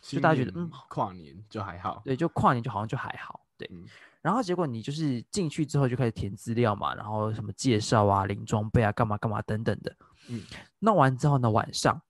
[0.00, 3.68] 就大家觉得嗯跨年就还好，对，就跨年就好像就还好，对。
[3.72, 3.84] 嗯
[4.22, 9.92] 然后结果你就是进去之后就开始填资料嘛，然后什么介绍啊、领装备啊、干嘛干嘛等等的。
[10.28, 10.44] 嗯
[10.78, 12.00] 弄完之后呢，晚上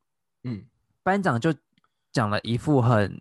[0.43, 0.63] 嗯
[1.03, 1.55] 班长就
[2.13, 3.19] 讲了一副很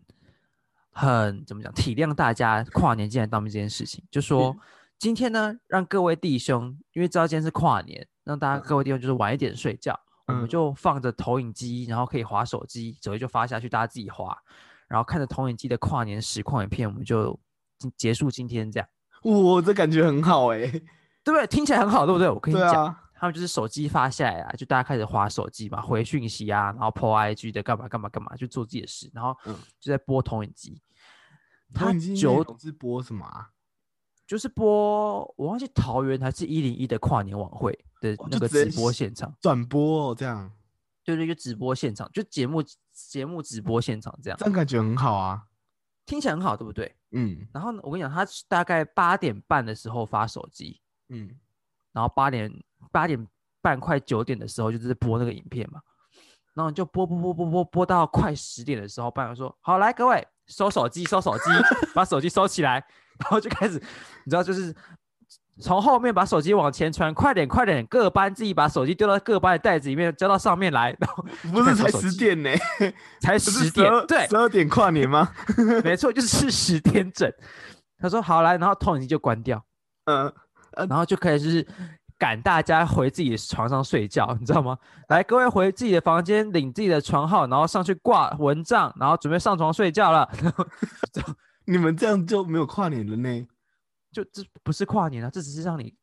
[0.92, 4.60] 很怎么讲体谅大家跨年进来当兵这件事情，就说嗯
[5.02, 14.38] 今天呢让各位弟兄，因为知道今天是跨年，让大家嗯各位弟兄就是晚一点睡觉，我们嗯就放着投影机，然后可以划手机，手机就发下去，大家自己划，
[14.88, 17.36] 然后看着投影机的跨年实况影片，我们就
[17.80, 18.88] 今结束今天这样。
[19.24, 20.80] 哇，这感觉很好哎、对
[21.24, 21.48] 不对？
[21.48, 22.30] 听起来很好，对不对？
[22.30, 30.80] 我跟你讲，啊，他们就是手机发下来啊，就大家开始划手机嘛，回讯息啊，然后 po IG 的干嘛干嘛干嘛，就做自己的事，然后嗯就在播投影机。
[31.74, 33.50] 他投影机九容是播什么啊？
[34.32, 40.50] 就是播，我忘记桃园还是一零一的跨年晚会的哦那个直播现场，转播哦，这样
[41.04, 42.64] 对对，就直播现场，就节目
[42.94, 45.44] 节目直播现场这样这，样感觉很好啊。
[46.06, 46.96] 听起来很好，对不对？
[47.12, 51.30] 嗯然后呢，我跟你讲，他是大概八点半的时候发手机，嗯
[51.92, 52.50] 然后八点
[52.90, 53.28] 八点
[53.62, 55.82] 半快九点的时候，就是播那个影片嘛，
[56.54, 61.44] 然后就播播播播播播到快十点的时候，班长说：“好，来各位收手机，收手机，
[61.94, 62.82] 把手机收起来。”
[63.20, 63.76] 然后就开始，
[64.24, 64.76] 你知道，就是
[65.60, 72.50] 从后面把手机往前传，快点快点，各班自己把手机丢到各班的袋子里面，交到上面来，然后不是才十点呢、
[73.22, 75.30] 才十点，12对，十二点跨年吗？
[75.84, 77.32] 没错，就是十点整。
[78.00, 79.64] 他说：“好来，然后投影机就关掉。”
[80.06, 80.34] 嗯，
[80.90, 81.64] 然后就可以就是
[82.18, 84.76] 赶大家回自己的床上睡觉，你知道吗？
[85.10, 90.28] 来，各位回自己的房间，领自己的床号，然后上去挂蚊帐，然后准备上床睡觉了。
[91.72, 93.48] 你们这样就没有跨年了呢？
[94.12, 95.96] 就这不是跨年啊，这只是让你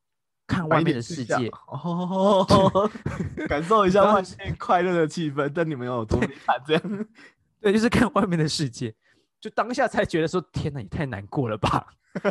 [0.47, 1.35] 看外面的世界。
[1.67, 2.91] 哦，
[3.47, 7.07] 感受一下 外面快乐的气氛，但你们有多惨这样？
[7.61, 8.95] 对，就是看外面的世界。
[9.41, 11.87] 就当下才觉得说，天哪，也太难过了吧！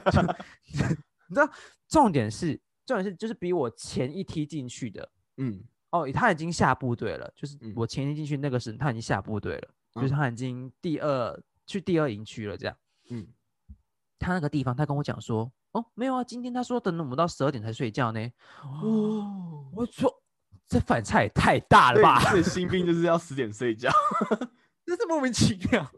[1.29, 1.49] 你知道，
[1.87, 12.75] 重点是，重点是，就是比我前一梯进去的，嗯哦，他已经下部队了，就是嗯我前天进去那个时，他已经下部队了，就是嗯他已经第二去第二营区了，这样。
[13.09, 13.27] 嗯，
[14.19, 18.19] 他那个地方，他跟我讲说，哦，没有啊，今天他说等我们到十二点才睡觉呢。
[18.63, 20.11] 哦，我说
[20.67, 23.89] 这反差也太大了对吧，对，新兵就是要十点睡觉。
[24.85, 25.89] 真是莫名其妙。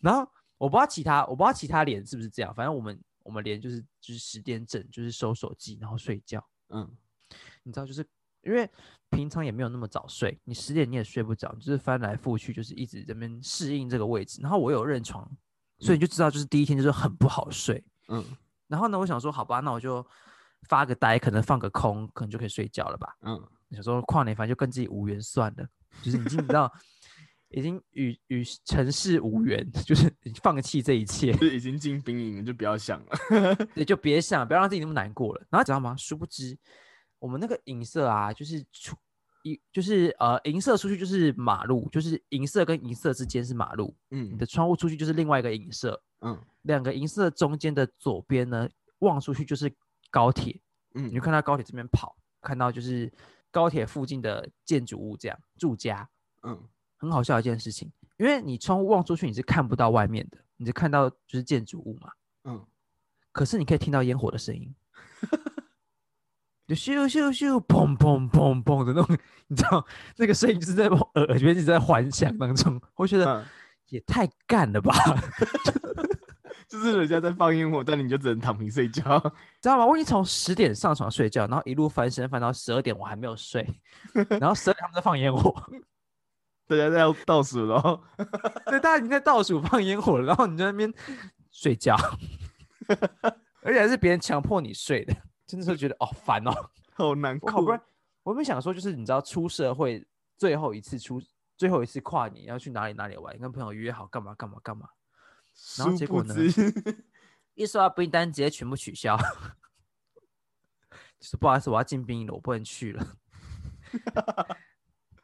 [0.00, 0.26] 然后
[0.58, 6.42] 我不知道其他，我不知道其他连是不是这样，反正我们我们连就是就是十点整，就是收手机然后睡觉。
[6.70, 6.90] 嗯
[7.62, 8.06] 你知道，就是
[8.42, 8.68] 因为
[9.10, 14.40] 平常也没有那么早睡，你十点你也睡不着，就是翻来覆去，就是一直在那边适应这个位置。
[14.40, 15.30] 然后我有认床，
[15.78, 17.82] 所以你就知道，就是第一天就是很不好睡。
[18.08, 18.24] 嗯
[18.68, 20.04] 然后呢，我想说，好吧，那我就
[20.68, 23.14] 发个呆，可能放个空，可能就可以睡觉了吧。
[23.22, 25.64] 嗯，想说跨年反正就跟自己无缘算了，
[26.02, 26.72] 就是已经你知道，
[27.50, 30.12] 已经与与城市无缘， 就是
[30.42, 33.56] 放弃这一切，就已经进兵营了，就不要想了。
[33.72, 35.46] 对，就别想，不要让自己那么难过了。
[35.48, 35.94] 然后知道吗？
[35.96, 36.58] 殊不知，
[37.20, 38.96] 我们那个影色啊，就是出
[39.50, 44.38] 一就是呃银色出去就是马路，就是银色跟银色之间是马路，嗯你嗯。
[44.38, 46.36] 的窗户出去就是另外一个银色，嗯。
[46.62, 49.72] 两个银色中间的左边呢望出去就是
[50.10, 50.60] 高铁，
[50.94, 53.12] 嗯你就嗯看到高铁这边跑，看到就是
[53.52, 56.08] 高铁附近的建筑物这样住家，
[56.42, 56.60] 嗯。
[56.98, 62.10] 很好笑一件事情，因为你窗户望出去你是看不到外面的，你是看到就是建筑物嘛，
[62.44, 62.66] 嗯，
[63.30, 64.74] 可是你可以听到烟火的声音，
[66.66, 73.44] 就咻咻咻，砰砰砰砰的那种，你知道那个声音就是在我耳耳边一直在幻想当中，我觉得嗯
[73.90, 74.92] 也太干了吧，
[76.66, 79.02] 就是人家在放烟火，但你就只能躺平睡觉。
[79.62, 79.86] 知道吗？
[79.86, 83.64] 我已经从十点上床睡觉，然后一路翻身翻到十二点，我还没有睡，
[84.40, 85.54] 然后十二点他们在放烟火，
[86.66, 88.02] 大家在要倒数然后。
[88.66, 90.92] 对，大家已经在倒数放烟火了，然后你在那边
[91.52, 91.96] 睡觉，
[93.62, 95.14] 而且还是别人强迫你睡的，
[95.46, 96.70] 真的是觉得哦烦哦。
[96.94, 97.50] 好难过。
[97.52, 97.80] 不然，
[98.22, 100.06] 我原本想说，就是你知道出社会
[100.36, 101.22] 最后一次出
[101.56, 104.88] 最后一次跨年要去哪里哪里玩，跟朋友约好干嘛干嘛干嘛，
[105.78, 106.34] 然后结果呢，
[107.54, 109.16] 一收到兵单直接全部取消，
[111.18, 113.16] 就是不好意思，我要进兵营了，我不能去了。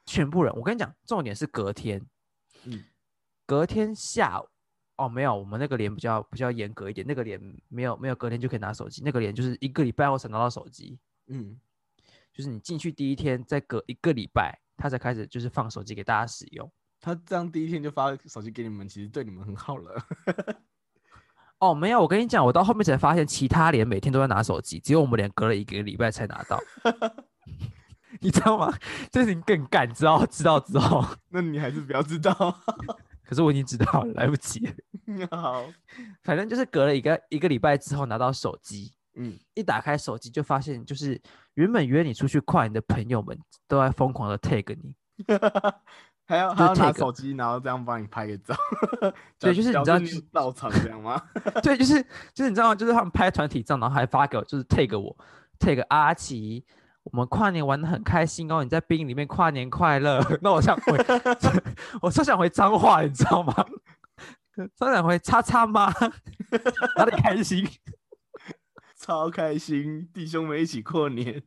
[0.06, 2.06] 全部人，我跟你讲，重点是隔天，
[2.64, 2.84] 嗯
[3.44, 4.48] 隔天下午
[4.96, 10.98] 哦，没有，我们那个连比较比较严格一点，那个连没有没有隔天就可以拿手机，那个连就是一个礼拜后才拿到手机。
[11.28, 11.58] 嗯
[12.32, 16.70] 就是你进去第一天，再隔一个礼拜，他才开始就是放手机给大家使用。
[17.00, 20.02] 他这样第一天就发手机给你们，其实对你们很好了。
[21.58, 26.58] 哦，没有，我跟你讲，我到后面才发现，其他连每天都在拿手机，只有我们连隔了一个礼拜才拿到。
[28.20, 28.72] 你知道吗？
[29.10, 32.32] 这是你更干，知道知道之后， 那你还是不要知道。
[33.32, 34.72] 可是我已经知道了， 来不及了。
[35.34, 35.64] 好，
[36.22, 41.18] 反正就是隔了一个一个礼拜之后拿到手机，嗯，一打开手机就发现，就是
[41.54, 44.94] 原本约你出去跨年的朋友们都在疯狂的 tag 你，
[46.28, 48.54] 还要就还要拿手机，然后这样帮你拍个照。
[49.38, 51.22] 对就是你知道表示你到场这样吗？
[51.62, 52.02] 对，就是
[52.34, 52.74] 就是你知道吗？
[52.74, 55.16] 就是他们拍团体照，然后还发给我，就是 tag 我
[55.58, 56.66] ，tag 阿奇，
[57.04, 60.20] 我们跨年玩的很开心哦，你在冰里面跨年快乐。
[60.40, 60.96] 那我想回，
[62.02, 63.54] 我超想回脏话，你知道吗？
[64.76, 65.90] 超想回叉叉妈，
[66.96, 67.66] 哪里开心？
[68.96, 71.42] 超开心，弟兄们一起过年。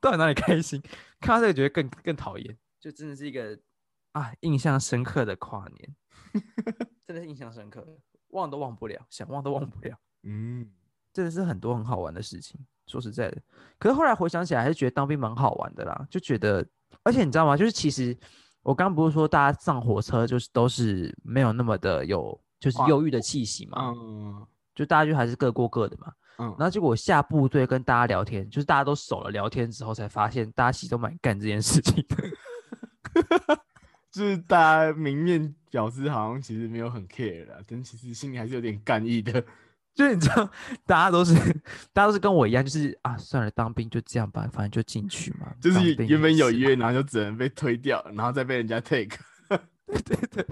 [0.00, 0.80] 到底哪里开心？
[1.20, 3.58] 看到这个觉得更更讨厌，就真的是一个
[4.12, 5.96] 啊印象深刻的跨年，
[7.06, 7.84] 真的是印象深刻，
[8.28, 10.70] 忘都忘不了，想忘都忘不了，嗯，
[11.14, 12.60] 真的是很多很好玩的事情。
[12.86, 13.40] 说实在的，
[13.78, 16.62] 可是后来回想起来，还是觉得当兵蛮好玩的啦，就觉得，
[17.02, 17.56] 而且你知道吗？
[17.56, 18.14] 就是其实
[18.62, 26.12] 我刚不是说大家上火车就是都是没有那么的有就是哇忧郁的气息嘛，嗯就大家就还是各过各的嘛。
[26.36, 32.16] 嗯，然后结果我下部队跟大家聊天，就是大家都熟了，聊天之后才发现，大家其实都蛮干这件事情的。
[34.10, 39.42] 就是大家明面表示好像其实没有很 care 啦，但其实心里还是有点干意的。
[39.94, 40.50] 就是你知道，
[40.86, 41.34] 大家都是
[41.92, 45.52] 大家都是跟我一样，就是啊，算了，当兵就这样吧，反正就进去嘛。
[45.60, 49.16] 就是原本有是约，然后就只能被推掉，然后再被人家 take。
[49.86, 50.44] 对对，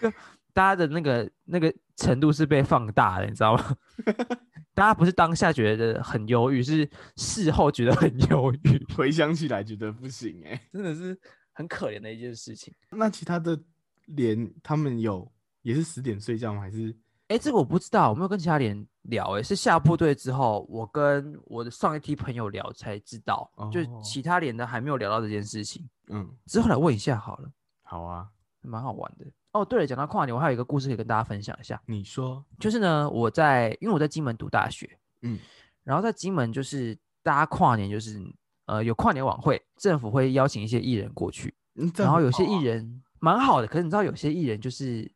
[0.00, 0.10] 就
[0.52, 3.76] 大家的那个那个程度是被放大的，你知道吗？
[4.74, 11.18] 大家不是当下觉得很忧郁，是事后觉得很忧郁，回想起来觉得不行哎、真的是
[11.52, 12.74] 很可怜的一件事情。
[12.90, 13.58] 那其他的
[14.06, 15.30] 连他们有
[15.62, 16.60] 也是十点睡觉吗？
[16.60, 16.94] 还是
[17.32, 19.38] 哎，这个我不知道，我没有跟其他人聊。
[19.38, 25.88] 哎，是下部队之后，我跟我的上一批朋友聊才知道，就其他连的还没有聊到这件事情。
[26.08, 27.50] 嗯，之后来问一下好了，
[27.84, 28.28] 好啊，
[28.60, 29.24] 蛮好玩的。
[29.52, 31.80] 哦，对了，讲到跨年，我还有一个故事可以跟大家分享一下。
[31.86, 35.38] 你说，就是呢，我在因为我在金门读大学，嗯，
[35.84, 38.22] 然后在金门就是大家跨年就是
[38.66, 41.54] 呃有跨年晚会，政府会邀请一些艺人过去，
[41.96, 45.10] 然后有些艺人蛮好的，可是你知道有些艺人就是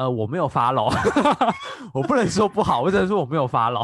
[0.00, 0.88] 呃我没有发牢，
[1.92, 3.82] 我不能说不好，我只能说我没有发牢。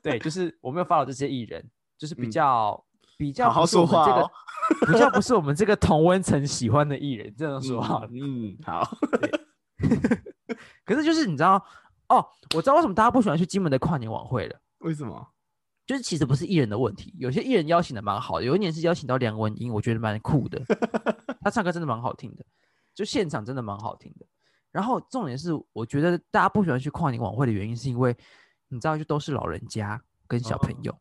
[0.00, 1.68] 对，就是我没有发牢这些艺人，
[1.98, 2.84] 就是比嗯较、
[3.18, 4.30] 比较好说话哦。
[4.86, 8.08] 比较不是我们这个同温层喜欢的艺人，这样说好了。
[8.12, 8.88] 嗯，嗯好，
[10.86, 11.62] 可是就是你知道
[12.08, 14.56] 哦，我知道为什么大家不喜欢去金门的跨年晚会了。
[14.78, 15.26] 为什么？
[15.84, 20.62] 就是其实不是艺人的问题，有些艺人邀请的蛮好的，有一年是邀请到梁文音，我觉得蛮酷的，
[21.42, 22.44] 他唱歌真的蛮好听的，
[22.94, 24.26] 就现场真的蛮好听的。
[24.74, 28.12] 然后重点是，我觉得大家不喜欢去跨年晚会的原因，是因为
[28.66, 30.92] 你知道，就都是老人家跟小朋友，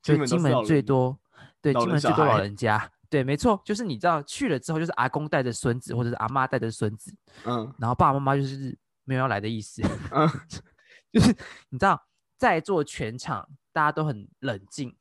[0.00, 1.18] 就金门最多，
[1.60, 7.12] 对，老金门最多老人家，对，没错，就是你知道去了之后，就是阿公带着孙子，或者是阿妈带着孙子，
[7.44, 10.30] 嗯然后爸爸妈妈就是没有要来的意思，嗯，
[11.10, 11.34] 就是
[11.70, 12.00] 你知道，
[12.36, 14.94] 在座全场大家都很冷静，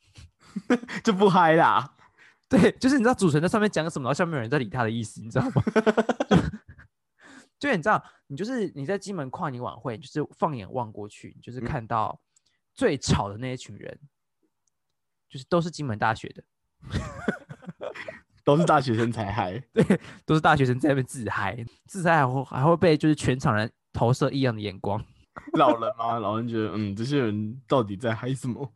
[1.05, 1.93] 就不嗨啦。
[2.49, 5.61] 对，就是你知道主持人在上面讲什么，然后下面有人在理他的意思，你知道吗？
[7.59, 12.19] 就就你知道，你就是你在金门跨年晚会，就是放眼望过去，你就是嗯看到
[12.73, 13.99] 最吵的那一群人，
[15.29, 16.43] 就是都是金门大学的，
[18.43, 19.59] 都是大学生才嗨。
[19.73, 25.03] 对都是大学生在那边自嗨，自嗨还会还会被就是全场人投射异样的眼光
[25.53, 28.71] 老人嘛，老人觉得，嗯，这些人到底在嗨什么？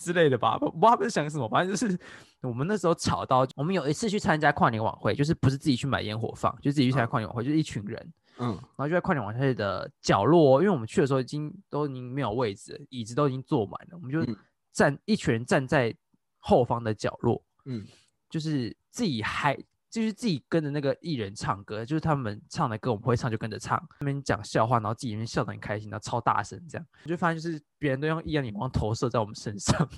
[0.00, 1.98] 之类的吧，我不知道他们在想什么，反正就是
[2.42, 8.12] 我们那时候吵到，我们有一次去参加跨年晚会，就是不是自己去买烟火放，就自己去参加跨年晚会，就是一群人。
[8.38, 8.48] 嗯。
[8.48, 14.36] 然后就在跨年晚会的角落哦，因为我们去的时候已经都已经没有位置，椅子都已经坐满了，我们就嗯。
[14.72, 15.94] 站、一群人站在
[16.38, 17.84] 后方的角落，嗯，
[18.30, 19.58] 就是自己嗨，
[19.90, 29.88] 就是自己跟着那个艺人唱歌，就是他们唱的歌我们会唱就跟着唱，那边讲笑话，然后自己那边笑得很开心，然后超大声这样，我就发现就是别人都用异样眼光投射在我们身上，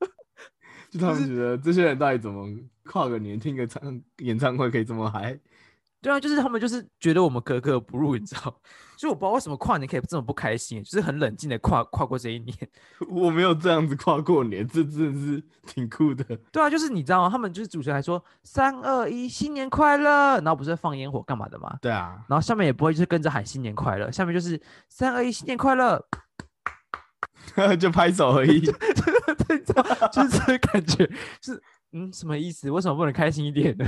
[0.90, 2.46] 就他们觉得这些人到底怎么
[2.84, 5.40] 跨个年听个唱演唱会可以这么嗨？
[6.04, 8.42] 对啊，就是他们就是觉得我们格格不入，你知道，
[8.94, 12.54] 所以我不知道为什么跨年可以这么不开心，就是很冷静的跨跨过这一年。
[13.08, 16.22] 我没有这样子跨过年，这真的是挺酷的。
[16.52, 17.30] 对啊，就是你知道吗？
[17.30, 21.74] 他们就是主持人还说三二一，新年快乐，然后不是在放烟火干嘛的吗？
[21.80, 26.04] 对啊，然后下面也不会就是跟着喊新年快乐，下面就是三二一，新年快乐。
[27.80, 28.60] 就拍手而已。
[28.60, 32.70] 对就是这个感觉，是嗯，什么意思？
[32.70, 33.86] 为什么不能开心一点呢？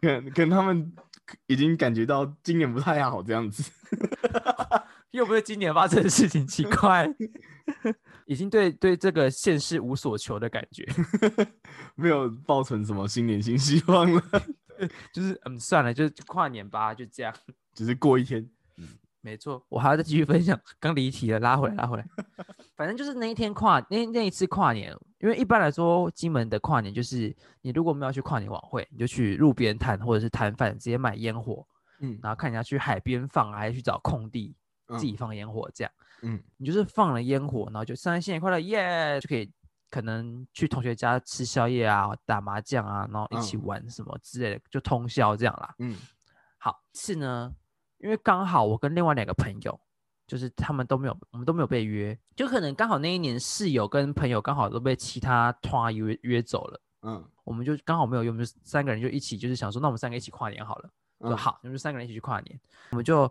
[0.00, 0.92] 可能可能他们
[1.46, 3.70] 已经感觉到今年不太好这样子。
[5.12, 7.08] 又不是今年发生的事情，奇怪，
[8.26, 10.86] 已经对对这个现世无所求的感觉，
[11.96, 14.22] 没有抱存什么新年新希望了，
[15.12, 17.34] 就是嗯，算了，就是跨年吧，就这样。
[17.74, 18.48] 只是过一天。
[19.22, 22.06] 没错，我还要再继续分享，刚离题了，拉回来，拉回来。
[22.74, 31.66] 反正就是那一天跨那那一次跨年，因为一般来说，金门的跨年就是你如果没有去跨年晚会，你就去路边摊或者是摊贩直接买烟火，
[32.00, 34.56] 嗯然后看人家去海边放啊，还是去找空地
[34.88, 35.92] 嗯自己放烟火这样。
[36.22, 39.50] 嗯你就是放了烟火，然后就圣诞新年快乐耶，就可以
[39.90, 45.74] 可能去同学家吃宵夜啊，打麻将啊，然后一起嗯玩什么之类的，就通宵这样啦。
[45.78, 45.94] 嗯
[46.58, 47.50] 好，是呢，
[48.00, 49.80] 因为刚好我跟另外两个朋友，
[50.26, 60.90] 就是他们都没有，我们都没有被约，就可能刚好那一年室友跟朋友刚好都被其他团约约走了，嗯我们就刚好没有约，我们就三个人就一起，就是想说，那我们三个一起跨年好了。
[61.20, 62.58] 说嗯好，我们就三个人一起去跨年，
[62.92, 63.30] 我们就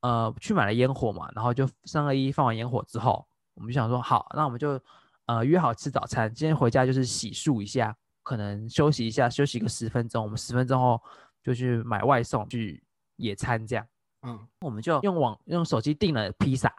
[0.00, 4.78] 呃去买了烟火嘛，然后就三二一放完烟火之后，我们就想说好，那我们就
[5.24, 11.00] 呃约好吃早餐，今天回家就是洗漱一下，可能休息一下，休息个十分钟，我们十分钟后
[11.42, 12.84] 就去买外送去
[13.16, 13.86] 野餐这样，
[14.22, 14.48] 嗯。
[14.60, 16.74] 我们就用网用手机订了披萨，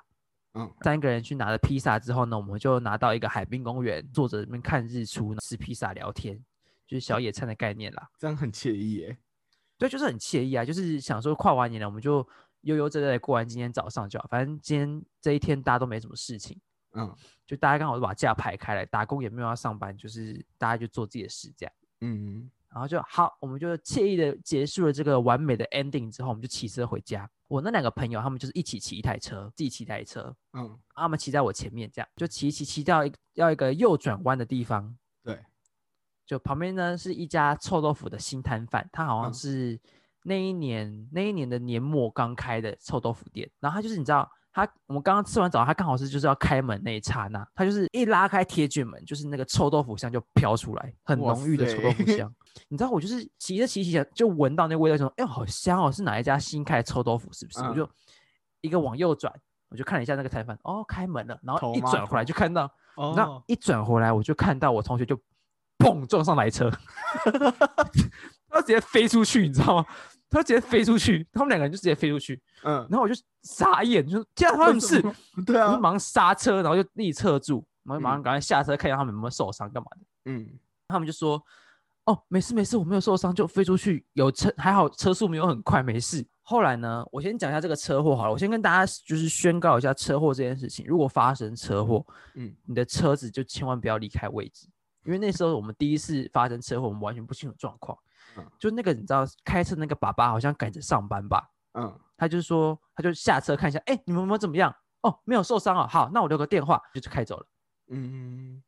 [0.53, 0.71] 嗯。
[0.81, 6.37] 三个人去拿了披萨之后呢，我们就拿到一个海滨公园，坐着那边看日出，吃披萨聊天，
[6.87, 8.09] 就是小野餐的概念啦。
[8.17, 9.17] 这样很惬意耶。
[9.77, 12.27] 对，就是很惬意啊，就是想说跨完年了，我们就
[12.61, 16.59] 悠悠哉哉地过完今天早上就好，反正今天这一天大家都没什么事情，
[16.93, 17.13] 嗯。
[17.45, 27.29] 就大家刚好都把假排开来，打工也没有要上班，就是大家就做自己的事这样，嗯然后就好，我们就惬意的结束了这个完美的 ending 之后，我们就骑车回家。
[27.47, 35.39] 我那两个朋友他们就是一起骑一台车，自己骑一台车，嗯，他们骑在我前面，这样就骑一骑骑到一个要一个右转弯的地方，对，
[36.25, 39.79] 就旁边呢是一家臭豆腐的新摊贩，他好像嗯是
[40.23, 43.47] 那一年、那一年的年末刚开的臭豆腐店。
[43.59, 52.31] 然后他就是你知道，他我们刚刚吃完早，他刚好是就是要开门那一刹那，他就是一拉开铁卷门，就是那个臭豆腐香就飘出来，很哇浓郁的臭豆腐 香。
[52.67, 57.59] 你知道我就是骑着骑骑着就闻到那味道，就说哎呦好香哦，是哪一家新开的臭豆腐是不是？
[57.61, 57.89] 我嗯就
[58.61, 59.33] 一个往右转，
[59.69, 62.71] 我就看了一下那个摊贩，哦开门了，然后一转回来就看到。
[62.95, 65.19] 那哦，一转回来，我就看到我同学就
[65.79, 66.69] 砰撞上来车，
[68.47, 69.85] 他直接飞出去，你知道吗？
[70.33, 73.13] 他直接飞出去，他们两个人就直接飞出去，嗯，然后我就
[73.43, 75.43] 傻眼，就说天啊，发生什么事？
[75.45, 79.97] 对啊，我就马上刹车，然后就立侧住，然后马上嗯赶快下车看一下他们有没有受伤，干嘛的？
[80.25, 80.47] 嗯
[80.87, 81.43] 他们就说
[82.05, 90.85] ：“哦，没事没事，我没有受伤，就飞出去，有车还好，车速没有很快，没事。”后来呢，我先讲一下这个车祸好了，我先跟大家就是宣告一下车祸这件事情。
[90.85, 92.05] 如果发生车祸，
[92.35, 94.67] 嗯你的车子就千万不要离开位置，
[95.05, 97.97] 因为那时候我们第一次发生车祸，我们完全不清楚状况。
[98.37, 104.73] 嗯就那个你知道，开车那个爸爸好像赶着上班吧，嗯他就说，他就下车看一下，哎、你们有没有怎么样？
[105.01, 107.45] 哦，没有受伤啊，好，那我留个电话，就开走了。
[107.89, 108.63] 嗯，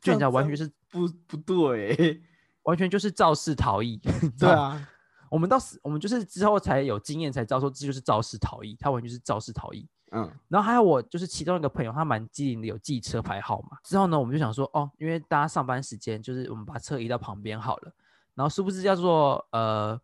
[0.00, 2.22] 就你知道，完全是不不对，
[2.62, 4.00] 完全就是肇事逃逸。
[4.38, 4.88] 对，啊，
[5.28, 9.88] 我们到死，我们就是之后才有经验，才知道说这就是肇事逃逸，他完全是肇事逃逸。
[10.12, 13.76] 嗯然后还有我就是其中一个朋友，他蛮机灵的，有记车牌号码。
[13.82, 17.92] 之后呢，我们就想说，哦，因为大家上班时间，就是我们把车移到旁边好了。
[18.34, 20.00] 然后是不是叫做呃，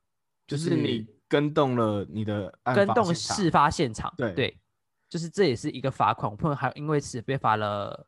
[0.47, 4.61] 就是你跟动了你的案跟动发现场事发现场，对对
[5.09, 6.31] 就是这也是一个罚款。
[6.31, 8.07] 我朋友还因为此被罚了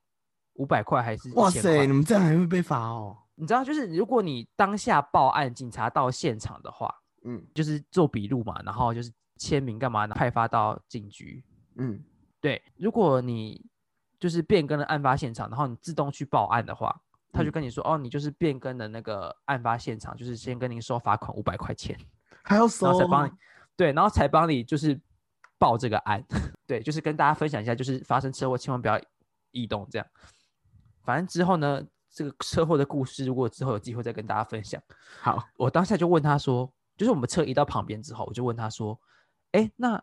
[0.55, 3.17] 五百块还是1000哇塞，你们这样还会被罚哦？
[3.35, 6.95] 你知道，就是如果你当下报案，警察到现场的话，
[7.25, 10.07] 嗯就是做笔录嘛，然后就是签名干嘛？
[10.09, 11.43] 派发到警局。
[11.77, 12.03] 嗯
[12.41, 13.65] 对，如果你
[14.21, 17.01] 就是变更了案发现场，然后你自动去报案的话，
[17.33, 21.99] 他就嗯跟你说，哦，你就是变更的那个案发现场，就是先跟您收罚款五百块钱，
[22.45, 23.35] 还要收然后才帮你哦，
[23.77, 25.01] 对，然后才帮你就是
[25.59, 26.23] 报这个案，
[26.67, 29.01] 对，就是跟大家分享一下，就是发生车祸千万不要
[29.51, 30.07] 异动这样。
[31.05, 34.81] 反正之后呢，这个车祸的故事，如果之后有机会再跟大家分享。
[35.21, 38.99] 好，我当下就问他说，就是我们车移到旁边之后，我就问他说，
[39.53, 40.01] 哎，那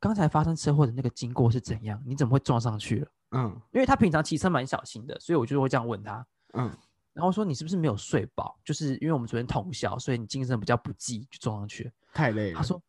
[0.00, 2.02] 刚才发生车祸的那个经过是怎样？
[2.04, 3.08] 你怎么会撞上去了？
[3.34, 6.26] 嗯因为他平常骑车蛮小心的，所以我就会这样问他。
[6.52, 6.70] 嗯
[7.14, 8.58] 然后说你是不是没有睡饱？
[8.64, 11.92] 就是因为我们昨天通宵，所以你精神比较不济，就撞上去。
[12.14, 12.56] 太累了。
[12.56, 12.80] 他说，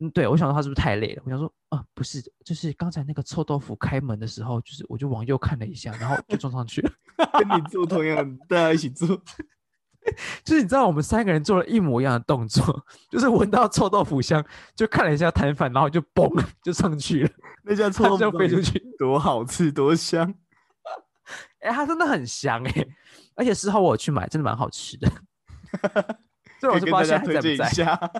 [0.00, 1.22] 嗯，对，我想说他是不是太累了？
[1.26, 6.90] 我想说，啊，不是，就是刚才那个臭豆腐开门的时候，就是我就往右看了一下，然后就撞上去了。
[7.38, 9.06] 跟你做同样的，大家一起做。
[10.42, 12.64] 就是你知道，我们三个人做了一模一样的动作，
[13.12, 14.42] 就是闻到臭豆腐香，
[14.74, 17.30] 就看了一下摊贩，然后就嘣就上去了，
[17.64, 18.82] 那家臭豆腐就飞出去。
[18.98, 20.32] 多好吃，多香。
[21.60, 22.86] 哎、它真的很香哎、
[23.36, 25.10] 而且事后我有去买，真的蛮好吃的。
[26.60, 28.10] 虽然我是不知道现在还在不在。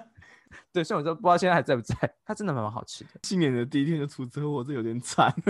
[0.73, 1.95] 对，虽然我说不知道现在还在不在，
[2.25, 5.35] 它真的蛮好吃的，新年的第一天就出车祸，这有点惨。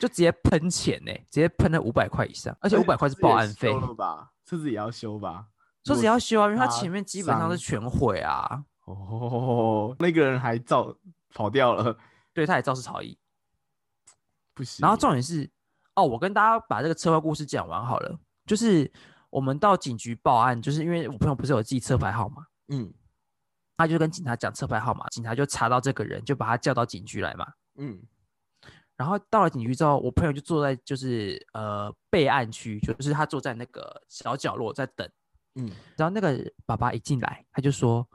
[0.00, 4.30] 就直接喷钱呢、直接喷了五百块以上，而且五百块是报案费修，了吧？
[4.44, 5.46] 车子也要修吧？
[5.84, 8.64] 车子也要修啊，因为它前面基本上是全毁啊。
[8.86, 10.96] 哦，那个人还造
[11.34, 11.96] 跑掉了，
[12.32, 13.16] 对，他也肇事逃逸。
[14.60, 14.82] 不行。
[14.82, 15.48] 然后重点是，
[15.94, 18.18] 哦，我跟大家把这个车祸故事讲完好了。
[18.44, 18.90] 就是
[19.30, 22.92] 我们到警局报案，就是因为我朋友不是有记车牌号码，嗯
[23.78, 27.46] 他就跟警察讲车牌号码，警察就查到这个人，就把他叫到警局来嘛。
[27.76, 27.98] 嗯
[28.96, 35.08] 然后到了警局之后，我朋友就坐在就是呃备案区，就是他坐在那个小角落在等。
[35.54, 38.06] 嗯，然后那个爸爸一进来，他就说：“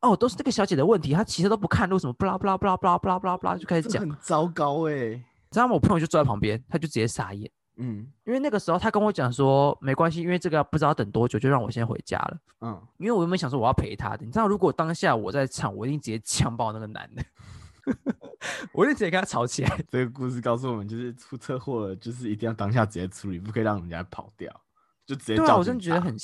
[0.00, 4.00] 哦，都是那个小姐的问题，她骑车都不看路，什么不拉不拉不拉不拉不拉不拉不啦，就开始讲。
[4.00, 5.24] 很糟糕哎。
[5.54, 12.38] 然后我朋友就坐在旁边，他就直接傻眼，嗯因为那个时候他跟我讲说没关系，因为这个不知道等多久，就让我先回家了。
[12.60, 17.24] 嗯，因为我原本想说我要陪他的，你知道，如果当下我在场，我一定直接呛爆那个男的，
[18.72, 19.84] 我一定直接跟他吵起来。
[19.90, 24.50] 这个故事告诉我们，就是出车祸了，就是一定要当下直接处理，不可以让人家跑掉，
[25.06, 26.16] 就直接对啊，我真的觉得很，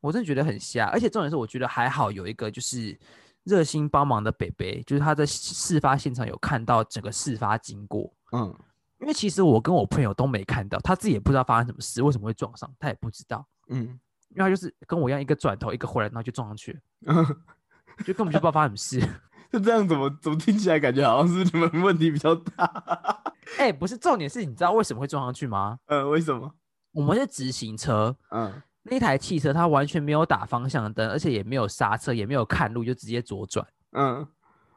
[0.00, 0.86] 我真的觉得很瞎。
[0.86, 2.96] 而且重点是，我觉得还好有一个就是
[3.44, 8.12] 热心帮忙的北北，就是他在事发现场有看到整个事发经过。
[8.32, 8.54] 嗯
[9.00, 13.98] 因为其实我跟我朋友都没看到，他自己也不知道发生什么事，为什么会撞上，他也不知道，嗯
[14.30, 16.72] 因为他就是跟我一样，一个转头，一个回来，然后就撞上去
[17.02, 17.24] 了，
[18.06, 19.20] 就根本就不知道发生什么事。
[19.50, 23.24] 就这样怎么怎么听起来感觉好像是你们问题比较大？
[23.58, 25.76] 哎、不是重点是，你知道为什么会撞上去吗？
[25.86, 26.54] 呃，为什么？
[26.92, 34.26] 我们是直行车，嗯那台汽车它完全没有打方向灯，而且也没有刹车，也没有看路，就直接左转，嗯，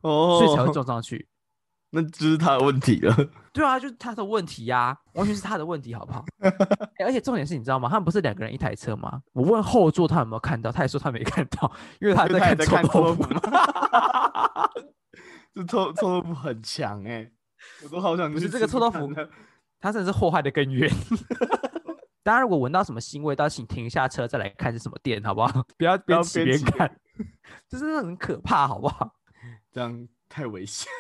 [0.02, 1.28] 哦，所以才会撞上去。
[1.96, 3.16] 那就是他的问题了。
[3.54, 6.26] 对啊，就是他的问题呀、完全是他的问题，好不好？
[6.40, 6.52] 欸
[7.06, 7.88] 而且重点是，你知道吗？
[7.88, 9.22] 他们不是两个人一台车吗？
[9.32, 11.72] 我问后座他有没有看到，他也说他没看到，
[12.02, 13.24] 因为他在看臭豆腐？
[15.54, 17.30] 这臭臭豆腐很强哎、
[17.84, 19.08] 我都好想不是去吃这个臭豆腐
[19.80, 20.90] 他真的是祸害的根源。
[22.24, 25.64] 大家如果闻到什么腥味道，请停下车再来看是什么店，好不好？
[25.78, 27.00] 不要边骑边看，
[27.70, 29.14] 这真的很可怕，好不好？
[29.72, 30.92] 这样太危险。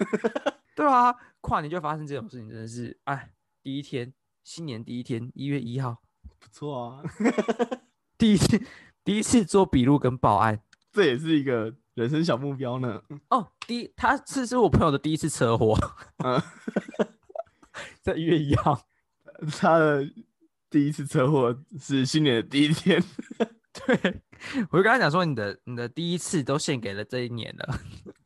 [0.75, 4.13] 对啊，跨年就发生这种事情，真的是哎，第一天，
[4.43, 6.01] 新年第一天，一月一号，
[6.39, 7.03] 不错啊，
[8.17, 8.61] 第一次
[9.03, 10.61] 第一次做笔录跟报案。
[10.91, 13.01] 这也是一个人生小目标呢。
[13.29, 15.75] 哦，第一，他这是我朋友的第一次车祸，
[16.23, 16.41] 嗯，
[18.01, 18.79] 在一月一号。
[19.59, 20.07] 他的
[20.69, 23.03] 第一次车祸是新年的第一天。
[23.73, 24.21] 对，
[24.69, 27.79] 我就跟他讲说，你的你的第一次都献给了这一年了，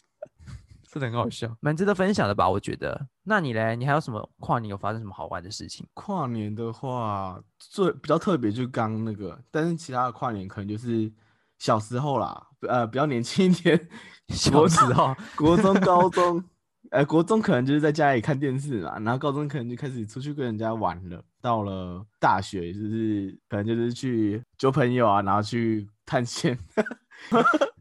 [0.99, 2.49] 真的很好笑，蛮值得分享的吧？
[2.49, 3.07] 我觉得。
[3.23, 3.75] 那你嘞？
[3.75, 5.85] 你还有什么跨年有发生什么好玩的事情？
[5.93, 11.11] 跨年的话，最比较特别就刚那个，但是其他的跨年可能就是
[11.59, 13.89] 小时候啦，呃，比较年轻一点，
[14.29, 16.43] 小时候，国中、高中，
[16.91, 21.23] 呃，国中可能就是在家里看电视嘛，然后高中可能就开始出去跟人家玩了。
[21.39, 26.57] 到了大学，就是可能就是去交朋友啊，然后去探险，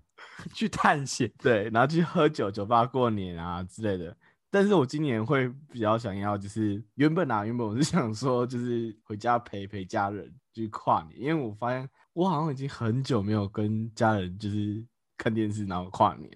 [0.52, 1.30] 去探险。
[1.38, 4.16] 对，然后去喝酒、酒吧过年啊之类的。
[4.50, 14.82] 但是我今年会比较想要，就是原本啊，原本我是想说，就是回家陪陪家人，就是跨年，因为我发现我好像已经很久没有跟家人就是
[15.18, 16.30] 看电视，然后跨年。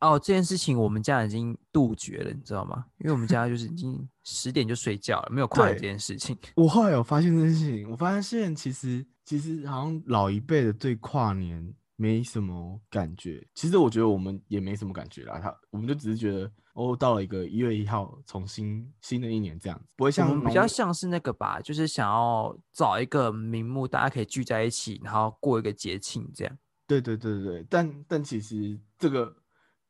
[0.00, 2.86] 哦，这件事情我们家已经杜绝了，你知道吗？
[2.98, 6.36] 因为我们家就是已经 十点就睡觉了，没有跨年这件事情。
[6.56, 11.72] 我后来有发现这件事情，我发现其实其实好像老一辈的对跨年
[12.02, 26.58] 没什么感觉，其实我觉得我们也没什么感觉啦，他我们就只是觉得哦，到了一个一月一号，重新新的一年这样子，不会我像们比较像是那个吧，就是想要找一个名目，大家可以聚在一起，然后过一个节庆这样。
[26.88, 29.32] 对对对对对，但但其实这个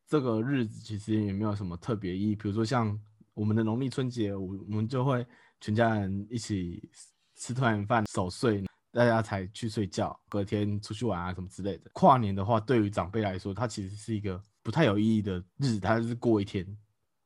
[0.06, 3.00] 这个日子其实也没有什么特别意义，比如说像
[3.32, 5.26] 我们的农历春节，我我们就会
[5.62, 6.90] 全家人一起
[7.36, 8.62] 吃团圆饭、守岁，
[8.92, 11.90] 大家才去睡觉，隔天出去玩啊什么之类的。
[11.94, 16.64] 跨年的话，对于长辈来说，它其实是一个不太有意义的日子，它就是过一天，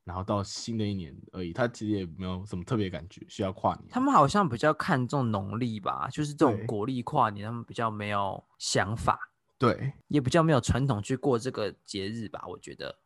[0.04, 3.88] 然后到新的一年而已，它其实也没有什么特别感觉需要跨年。
[3.90, 9.18] 他们好像比较看重农历吧，就是这种国历跨年，他们比较没有想法，
[9.58, 12.44] 对，也比较没有传统去过这个节日吧。
[12.46, 12.96] 我觉得，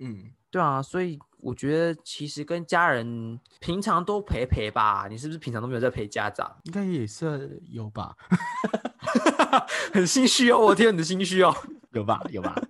[0.00, 5.06] 嗯，对啊，所以我觉得其实跟家人平常多陪陪吧。
[5.08, 6.50] 你是不是平常都没有在陪家长？
[6.64, 8.16] 应该也是有吧，
[9.94, 11.54] 很心虚哦，我听你的心虚哦。
[11.92, 12.60] 有吧，有吧，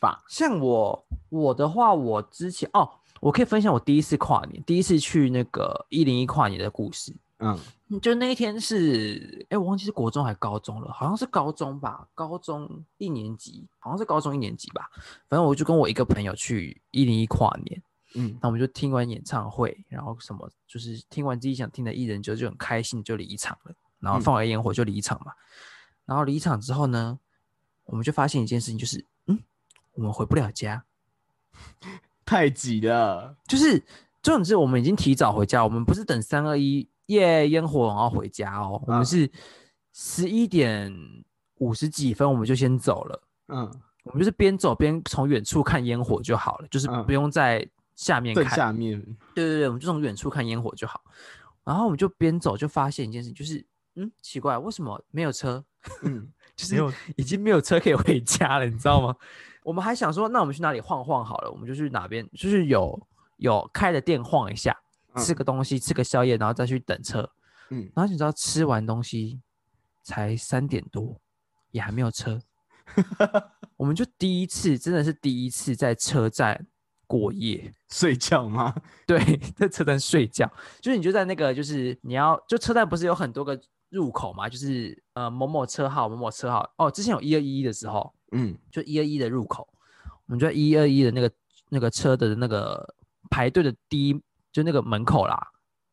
[0.00, 2.90] 吧，像我我的话，我之前哦，
[3.20, 7.12] 我可以分享我第一次跨年，第一次去那个一零一跨年的故事。
[7.38, 7.58] 嗯嗯
[8.02, 14.90] 就那一天是，哎，我忘记是国中还高中了，好像是高中吧，高中一年级，好像是高中一年级吧。
[15.26, 17.82] 反正我就跟我一个朋友去一零一跨年，
[18.14, 25.32] 嗯那我们就听完演唱会，然后什么就是听完自己想听的艺人就就很开心就离场了，然后嗯放完烟火就离场嘛。
[26.04, 27.18] 然后离场之后呢，
[27.84, 29.42] 我们就发现一件事情，就是嗯，
[29.94, 30.84] 我们回不了家，
[32.26, 33.36] 太挤了。
[33.46, 33.82] 就是
[34.22, 39.30] 重点是我们已经提早回家，我们不是等三二一耶烟火然后回家哦，我们嗯是
[39.92, 40.90] 十一点
[41.56, 43.22] 五十几分我们就先走了。
[43.48, 43.68] 嗯，
[44.04, 48.56] 我们就是边走边从远处看烟火就好了，就是嗯不用在下面正看。
[48.56, 49.00] 下面。
[49.34, 51.00] 对对对，我们就从远处看烟火就好。
[51.64, 53.64] 然后我们就边走就发现一件事，就是
[53.96, 55.62] 嗯，奇怪，为什么没有车？
[56.02, 56.76] 嗯， 就是
[57.16, 59.14] 已经没有车可以回家了，你知道吗？
[59.64, 61.50] 我们还想说，那我们去哪里晃晃好了？
[61.50, 62.98] 我们就去哪边，就是有
[63.36, 64.74] 有开的店晃一下，
[65.18, 67.28] 吃嗯个东西，吃个宵夜，然后再去等车。
[67.70, 69.40] 嗯，然后你知道吃完东西
[70.02, 71.20] 才三点多，
[71.70, 72.40] 也还没有车。
[73.76, 76.66] 我们就第一次，真的是第一次在车站
[77.06, 77.72] 过夜。
[77.90, 78.74] 睡觉吗？
[79.06, 79.18] 对，
[79.54, 80.50] 在车站睡觉，
[80.80, 83.60] 就是你就在那个，就是你要就车站不是有很多个
[83.90, 89.68] 入口嘛，就是呃某某车号某某车号哦，之前有一二一的时候，嗯就一二一的入口，
[90.26, 91.30] 我们就在一二一的那个
[91.68, 92.94] 那个车的那个
[93.30, 94.20] 排队的第一
[94.52, 95.40] 就那个门口啦，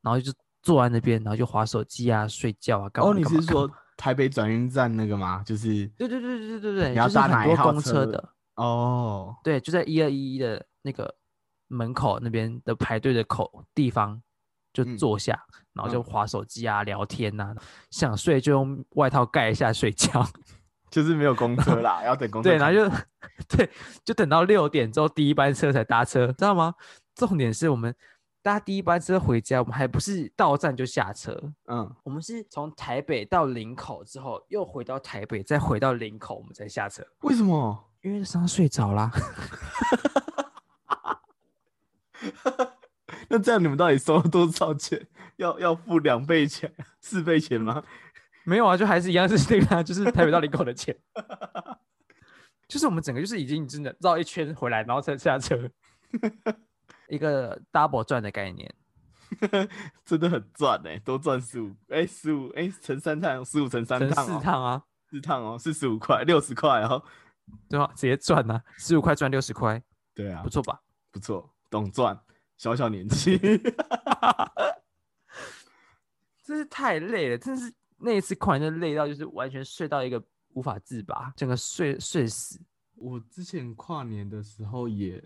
[0.01, 0.31] 然后就
[0.61, 5.43] 坐在那边，然后就划手机啊、睡觉啊，干嘛哦，你是说台北转运站那个吗？
[5.45, 11.13] 就是对对对对对对对，你要就是很搭哪一号多公车车的，哦，对，就在一二一一的那个
[11.67, 14.21] 门口那边的排队的口地方，
[14.73, 15.39] 就嗯坐下，
[15.73, 17.53] 然后就嗯划手机啊、聊天呐、
[17.91, 20.25] 想睡就用外套盖一下睡觉。
[20.91, 22.95] 就是没有公车啦， 要等公车对，然后就
[23.57, 23.69] 对，
[24.05, 26.73] 就等到六点之后第一班车才搭车，知道吗？
[27.15, 27.93] 重点是我们
[28.45, 31.35] 搭第一班车回家，我们还不是到站就下车，
[31.65, 37.89] 嗯，我们是从台北到林口之后，又回到台北，再回到林口，我们才下车，为什么？
[38.05, 39.09] 因为上睡着啦。
[43.29, 45.07] 那这样你们到底收了多少钱？
[45.37, 47.83] 要要付两倍钱、四倍钱吗？
[48.43, 50.95] 没有啊，就还是一样是那个、啊，就是台北到林口的钱。
[52.69, 55.67] 就是我们整个就是已经真的绕一圈回来，然后才下车，
[57.09, 58.73] 一个 double 赚的概念。
[60.05, 67.03] 真的很赚哎、多赚十五哎，十五哎，乘三趟，十五乘三乘趟、哦，四趟啊，四趟哦，四十五块，六十块哦。
[67.69, 67.91] 对啊？
[67.95, 69.81] 直接赚啊，十五块赚六十块，
[70.13, 70.79] 对啊不，错吧？
[71.11, 72.19] 不错，懂赚，
[72.57, 73.37] 小小年纪。
[76.43, 82.59] 真是太累了，真是那一次跨年就累到就是完全睡到一个无法自拔，整个睡睡死。
[82.95, 85.21] 我之前跨年的时候也，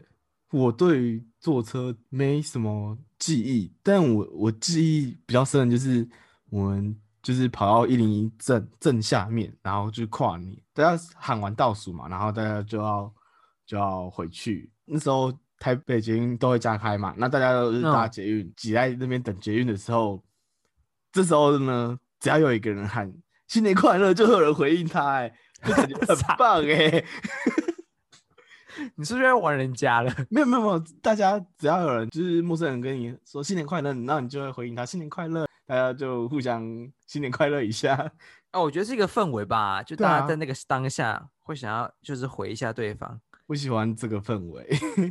[0.52, 6.08] 我对于坐车没什么记忆，但我我记忆比较深的就是
[6.50, 13.14] 我们就是跑到一零一正正下面，然后就跨年，大家喊完倒数嘛，然后大家就要
[13.66, 14.72] 就要回去。
[14.86, 20.24] 那时候台北捷运都会加开嘛，那大家都是搭嗯捷运，挤在那边等捷运的时候，
[21.12, 23.14] 这时候呢，只要有一个人喊
[23.48, 25.32] 新年快乐，就会有人回应他、哎，
[25.64, 27.04] 就感觉很 棒哎、
[28.96, 30.14] 你是不是在玩人家了？
[30.30, 36.64] 没有没有没有，大家只要有人就是陌生人跟你说新年快乐，那你就会回应他新年快乐，大家就互相
[37.08, 38.12] 新年快乐一下。
[38.52, 43.20] 哦，我觉得是一个氛围吧，就大家在那个当下会想要就是回一下对方。
[43.46, 44.68] 我喜欢这个氛围。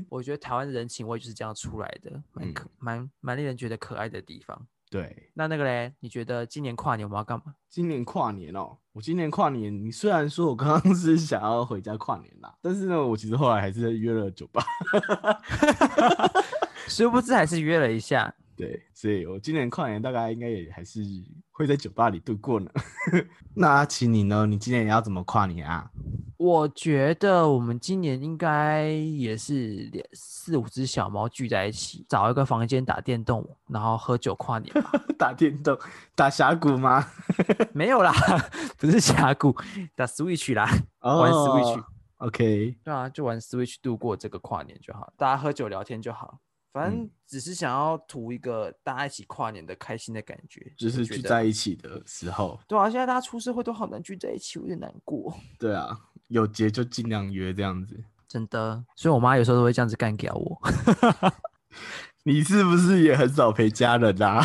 [0.08, 4.66] 我觉得台湾的人情味就是这样出来的，蛮可蛮蛮令人觉得可爱的地方。
[4.90, 7.54] 对，那那个嘞，你觉得今年跨年我们要干嘛？
[7.68, 14.60] 今年跨年哦，我今年跨年，你虽然说我刚刚是想要回家跨年啦，但是呢，我其实后来还是约了酒吧。
[16.88, 18.34] 殊不知还是约了一下。
[18.58, 21.00] 对，所以我今年跨年大概应该也还是
[21.52, 22.68] 会在酒吧里度过呢。
[23.54, 24.44] 那阿奇你呢？
[24.46, 25.88] 你今年要怎么跨年啊？
[26.36, 34.92] 我觉得我们今年应该也是两四五只小猫聚在一起，找一个房间打电动，然后喝酒跨年吧。
[35.16, 35.78] 打电动、
[36.16, 37.06] 打峡谷吗？
[37.72, 38.12] 没有啦，
[38.76, 39.54] 不是峡谷，
[39.94, 40.68] 打 Switch 啦，
[41.00, 41.80] 玩 Switch。
[41.80, 41.84] 哦
[42.18, 46.40] OK，对啊，就玩 Switch 度过这个跨年就好，大家喝酒聊天就好。
[46.72, 52.58] 反正嗯只是想要图一个大家一起跨年的开心的感觉，就是聚在一起的时候。
[52.66, 55.98] 对啊，现在大家出社会都好难聚在一起，我有点难过，对啊，
[56.28, 58.02] 有节就尽量约这样子。
[58.26, 58.84] 真的。
[58.94, 60.60] 所以我妈有时候都会这样子干掉我。
[62.24, 64.44] 你是不是也很少陪家人啊？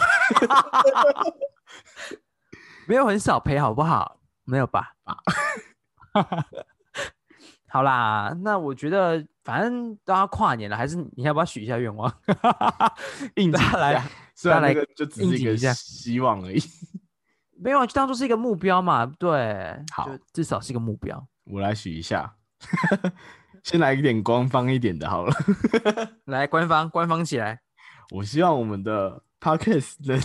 [2.87, 4.19] 没有很少陪，好不好？
[4.45, 4.95] 没有吧？
[7.67, 12.11] 好啦，那我觉得反正都要跨年了，还是你要不要许一下愿望？
[13.35, 16.61] 应下，虽然来那个就只是一个希望而已。
[17.59, 21.27] 没有，就当做是一个目标嘛，对，好就至少是一个目标。
[21.45, 22.35] 我来许一下，
[23.63, 25.33] 先来一点官方一点的好了。
[26.25, 27.61] 来，官方官方起来，
[28.11, 30.19] 我希望我们的 podcast 的，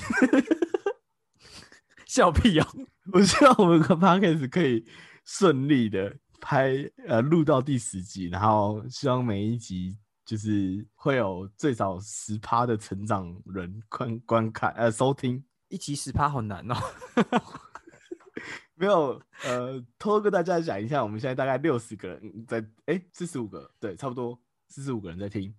[2.06, 2.66] 笑屁哦！
[3.12, 4.84] 我希望我们的 podcast 可以
[5.24, 15.44] 顺利的拍呃录到第十集，然后希望每一集就是会有最少十趴的成长人观观看呃收听。
[15.68, 16.74] 一集十趴好难哦。
[18.80, 25.52] 没有，呃，偷偷跟大家讲一下，我们现在大概六十个人在，哎，四十五个，对，差不多四十五个人在听，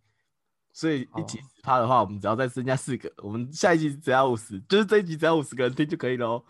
[0.72, 6.42] 所以一集哦十趴的话，我们只要再增加四个，我们下一集只要五十，就是这一集只要五十个人听就可以喽。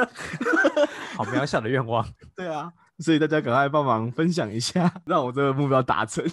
[1.16, 2.06] 好渺小的愿望。
[2.36, 2.70] 对啊，
[3.00, 6.24] 所以大家赶快帮忙分享一下， 让我这个目标达成。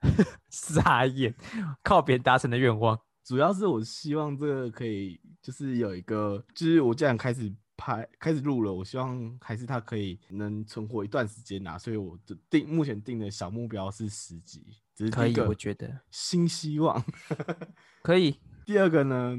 [0.50, 1.34] 傻眼，
[1.82, 2.98] 靠别人达成的愿望。
[3.24, 14.62] 主要是我希望这个可以，就是有一个，就是我既然开始拍、开始录了，我希望还是它可以能存活一段时间呐、所以我的定目前定的小目标是十集，
[14.94, 17.02] 只是可以，我觉得新希望。
[18.02, 18.38] 可以。
[18.66, 19.36] 第二个呢，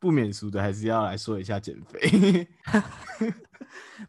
[0.00, 2.48] 不免俗的还是要来说一下减肥。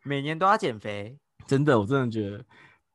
[0.04, 2.44] 每年都要减肥，真的，我真的觉得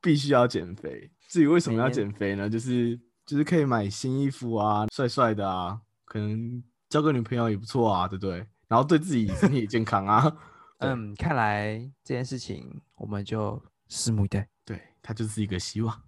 [0.00, 1.10] 必须要减肥。
[1.28, 2.48] 至于为什么要减肥呢？
[2.48, 8.46] 就是就是可以买新衣服啊，帅帅的啊，可能交个女朋友也不错啊，对不对？
[8.66, 10.36] 然后对自己身体也健康啊。
[10.78, 14.48] 嗯，看来这件事情我们就拭目以待。
[14.64, 16.02] 对，它就是一个希望。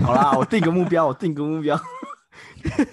[0.00, 1.80] 好啦，我定个目标，我定个目标，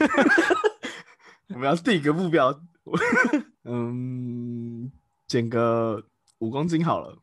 [1.50, 2.48] 我们要定一个目标。
[2.84, 2.98] 我
[3.66, 4.92] 嗯，
[5.28, 6.04] 减个
[6.40, 7.18] 五公斤好了。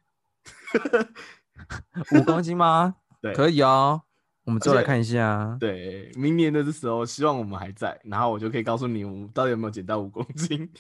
[2.19, 2.97] 五公斤吗？
[3.21, 4.03] 对可以哦。
[4.45, 5.57] 我们之后来看一下。
[5.61, 10.71] 对，明年的这时候，希望我们还在，然后我就可以告诉你，我们到底有没有减到五公斤。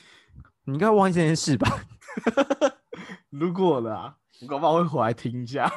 [0.64, 1.68] 你应该忘记这件事吧？
[3.28, 5.70] 如果啦，我搞不好会回来听一下。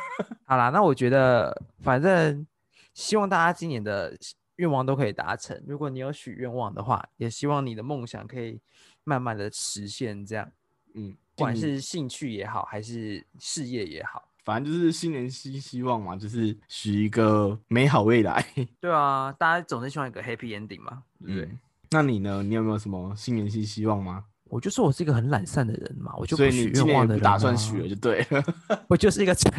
[0.46, 2.48] 好啦，那我觉得反正
[2.94, 4.18] 希望大家今年的
[4.56, 5.62] 愿望都可以达成。
[5.68, 8.62] 如果你有许愿望的话，也希望你的梦想可以
[9.04, 10.26] 慢慢的实现。
[10.26, 10.50] 这样，
[10.94, 14.31] 嗯，不管是兴趣也好，还是事业也好。
[14.44, 18.46] 反正就是新年新希望嘛，就是许一个美好未来。
[18.82, 21.46] 对啊，大家总是希望一个 happy ending 嘛，对不对？
[21.46, 21.60] 嗯，
[21.92, 22.42] 那你呢？
[22.44, 24.26] 你有没有什么新年新希望吗？
[24.46, 27.32] 我就说我是一个很懒散的人嘛，我就不许愿望的人、啊。
[27.32, 28.44] 打算许了，就对了，
[28.90, 29.52] 我就是一个铲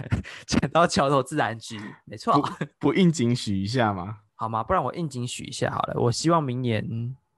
[0.47, 2.35] 铲到桥头自然直，没错，
[2.79, 4.19] 不应景许一下吗？
[4.35, 4.63] 好吗？
[4.63, 5.95] 不然我应景许一下好了。
[5.99, 6.87] 我希望明年，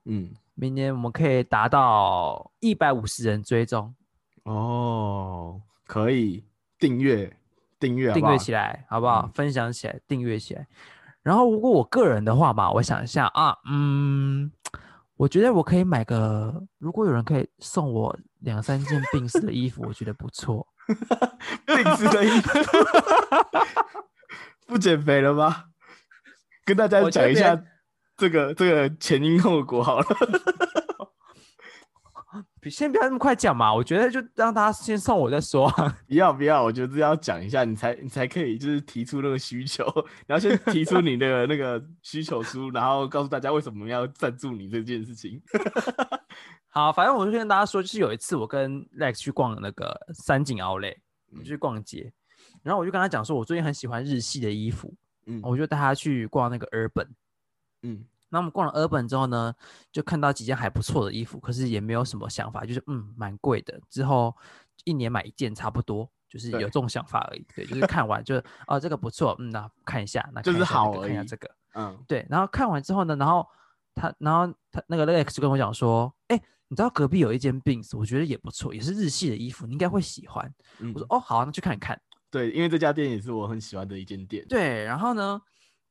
[0.07, 3.95] 嗯，明年我们可以达到一百五十人追踪，
[4.45, 6.43] 哦，可以
[6.85, 7.35] 订阅
[7.81, 9.23] 订阅好订阅起来，好不好？
[9.23, 10.67] 嗯分享起来，订阅起来。
[11.23, 14.53] 然后，如果我个人的话吧，我想一下啊，嗯，
[15.17, 20.67] 我觉得我可以买个，如果有人可以送我两三件病死的衣服，我觉得不错。
[21.65, 22.59] 病死的衣服，
[24.67, 25.65] 不减肥了吗？
[26.67, 27.59] 跟大家讲一下
[28.19, 30.07] 这个这个前因后果好了。
[32.65, 35.95] 比先不要那么快讲嘛，我觉得就让大家先送我再说啊。
[36.09, 39.85] 不要不要，我觉得这要讲一下，你才你才可以就是提出那个需求，
[40.27, 45.43] 你要先提出你的那个需求书，然后告诉大家为什么要赞助你这件事情。
[46.69, 50.97] 好，反正我就跟大家说，就是有一次我跟 Lex 去逛那个三井奥莱，
[51.31, 52.11] 我们去逛街，
[52.63, 54.95] 然后我就跟他讲说，我最近很喜欢日系的衣服，
[55.27, 57.09] 嗯我就带他去逛那个 Urban。
[57.83, 58.05] 嗯
[58.35, 59.55] 那我们逛了 Urban 之后呢，
[59.93, 64.35] 就看到几件还不错的衣服，可是也没有什么想法，就是嗯蛮贵的，之后
[64.85, 67.47] 一年买一件差不多，就是有对这种想法而已。
[67.55, 71.49] 对，就是看完就哦这个不错，嗯那看一下，那就是好而已看一下这个。
[71.75, 73.47] 嗯对，然后看完之后呢，然后
[73.95, 76.37] 他，然后他那个 Lex 就跟我讲说，哎，
[76.69, 80.53] 你知道隔壁有一件 Bins，我觉得也不错，也是日系的衣服，你应该会喜欢。
[80.81, 82.01] 嗯我说哦，好、啊，那去看看。
[82.31, 84.45] 对，因为这家店也是我很喜欢的一间店。
[84.49, 85.41] 对，然后呢，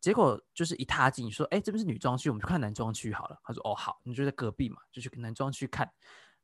[0.03, 3.39] 结果就是一踏进说，哎，这边是女装区，我们去看男装区好了。
[3.41, 5.89] 他说哦好，你就在隔壁嘛，就去男装区看。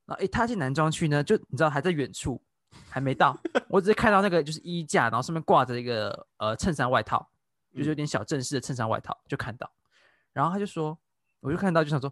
[0.05, 2.41] 然后一踏进男装区呢，就你知道还在远处，
[2.89, 3.38] 还没到，
[3.68, 7.30] 我只是看到那个就是衣架，然后上面挂着一个呃衬衫外套，
[7.76, 9.70] 就是有嗯点小正式的衬衫外套，就看到。
[10.32, 10.97] 然后他就说，
[11.41, 12.10] 我就看到就想说，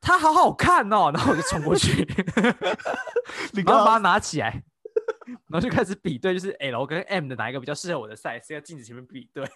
[0.00, 2.02] 它好好看哦，然后我就冲过去，
[3.52, 4.64] 你然后把它拿起来，
[5.48, 9.46] 然后就开始比对，就是 L 跟 M 的哪一个比较适合我的 size，在镜子前面比对。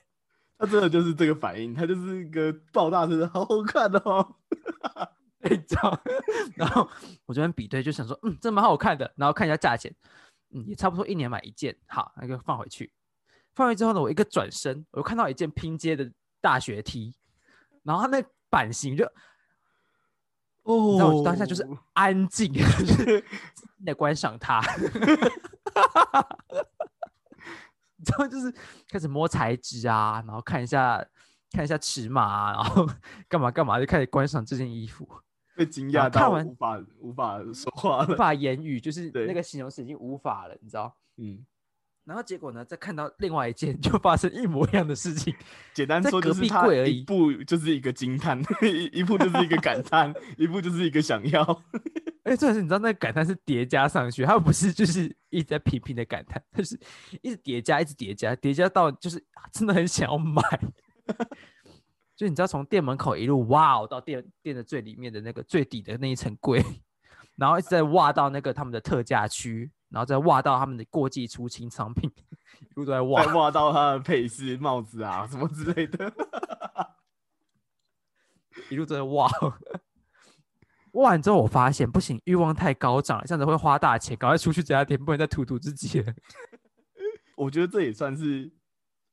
[0.61, 4.37] 他真的就是这个反应，他就是一个爆大声的，好好看哦。
[6.55, 6.87] 然后
[7.25, 9.91] 我这边比对就想说，嗯，这蛮好看的，然后看一下价钱，
[10.51, 12.93] 嗯，也差不多一年买一件，好，那就放回去。
[13.55, 17.15] 放回去之后呢，我一个转身，我又看到一件拼接的大学 T，
[17.83, 19.11] 然后它那版型就
[20.65, 23.25] 哦当下就是安静， 就是
[23.87, 24.61] 在观赏它，
[28.01, 28.51] 你知道就是
[28.89, 31.07] 开始摸材质啊，然后看一下
[31.53, 32.89] 看一下尺码啊，然后
[33.29, 35.07] 干嘛干嘛，就开始观赏这件衣服，
[35.55, 38.17] 被惊讶到无法无法说话无。
[38.17, 40.97] 法言语，就是那个形容词已经无法了，你知道？
[41.19, 41.45] 嗯，
[42.05, 45.35] 然后结果呢，再看到另外一件，就发生一模一样的事情。
[45.75, 51.63] 简单说就是他一步就是一个惊叹，一一步就是一个感叹，一步就是一个想要。
[52.23, 56.79] 而且重点是，你知道那个感叹是叠加上去，它不是就是一直在频频的感叹，它是
[57.23, 60.43] 一直叠加，一直叠加，叠加到就是真的很想要买。
[62.15, 66.63] 就你知道，从店门口一路哇哦到店店的最里面的那个最底的那一层柜，
[67.37, 72.13] 然后一直在挖到那个他们的特价区，然后再挖到他们的过季出清商品，
[72.61, 73.33] 一路都在挖再。
[73.33, 76.13] 挖到他的配饰、帽子啊什么之类的。
[78.69, 79.27] 一路都在挖。
[80.93, 86.13] 挖完之后，我发现不行，欲望太高涨了，这样子会花大钱，赶快出去这家店，不能再荼毒自己了。
[87.37, 88.53] 我觉得这也算是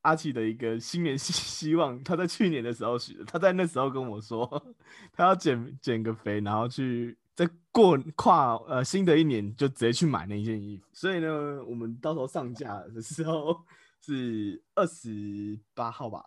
[0.02, 2.02] 阿奇的一个新年希 希望。
[2.02, 4.74] 他在去年的时候许的，他在那时候跟我说，
[5.12, 10.84] 他要减减个肥，然后去在过跨呃新的一年就直接去买那件衣服。
[10.92, 13.64] 所以呢，我们到时候上架的时候
[14.00, 16.24] 是二十八号吧？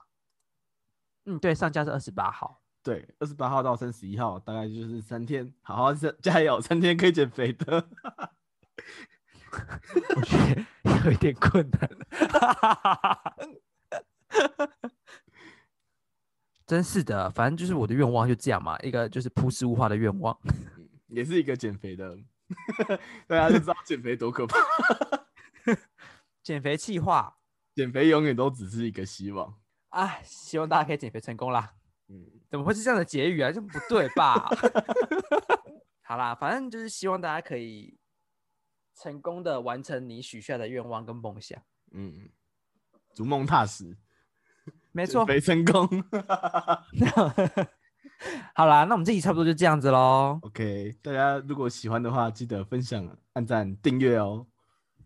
[1.26, 2.61] 嗯，对，上架是二十八号。
[2.84, 7.88] 对，二十八号到三十一号，大概就是三天，好好加加油，三天可以减肥的。
[10.16, 10.66] 我觉得
[11.06, 11.90] 有一点困难。
[16.66, 20.36] 真是的，反正就是我的愿望就这样嘛，一个就是朴实无华的愿望。
[21.08, 22.18] 也是一个减肥的，
[23.28, 24.58] 大家就知道减肥多可怕。
[26.42, 27.38] 减肥计划，
[27.76, 29.54] 减肥永远都只是一个希望。
[29.90, 31.74] 哎，希望大家可以减肥成功啦。
[32.12, 33.50] 嗯，怎么会是这样的结语啊？
[33.52, 34.50] 这不对吧？
[36.04, 37.98] 好啦，反正就是希望大家可以
[38.96, 41.58] 成功的完成你许下的愿望跟梦想。
[41.92, 42.30] 嗯，
[43.14, 43.96] 逐梦踏实，
[44.92, 45.88] 没错，没成功。
[48.54, 50.38] 好啦，那我们这集差不多就这样子喽。
[50.44, 54.46] OK，大家如果喜欢的话，记得分享、按赞、订阅哦。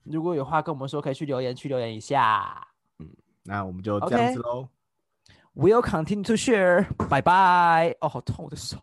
[0.03, 2.67] 如果有话跟我们说，可以去留言区留言一下。
[2.99, 3.09] 嗯
[3.43, 4.67] 那我们就这样子喽。
[5.54, 6.86] We'll continue to share。
[7.08, 7.96] 拜拜。
[8.00, 8.78] 哦，好痛我的手。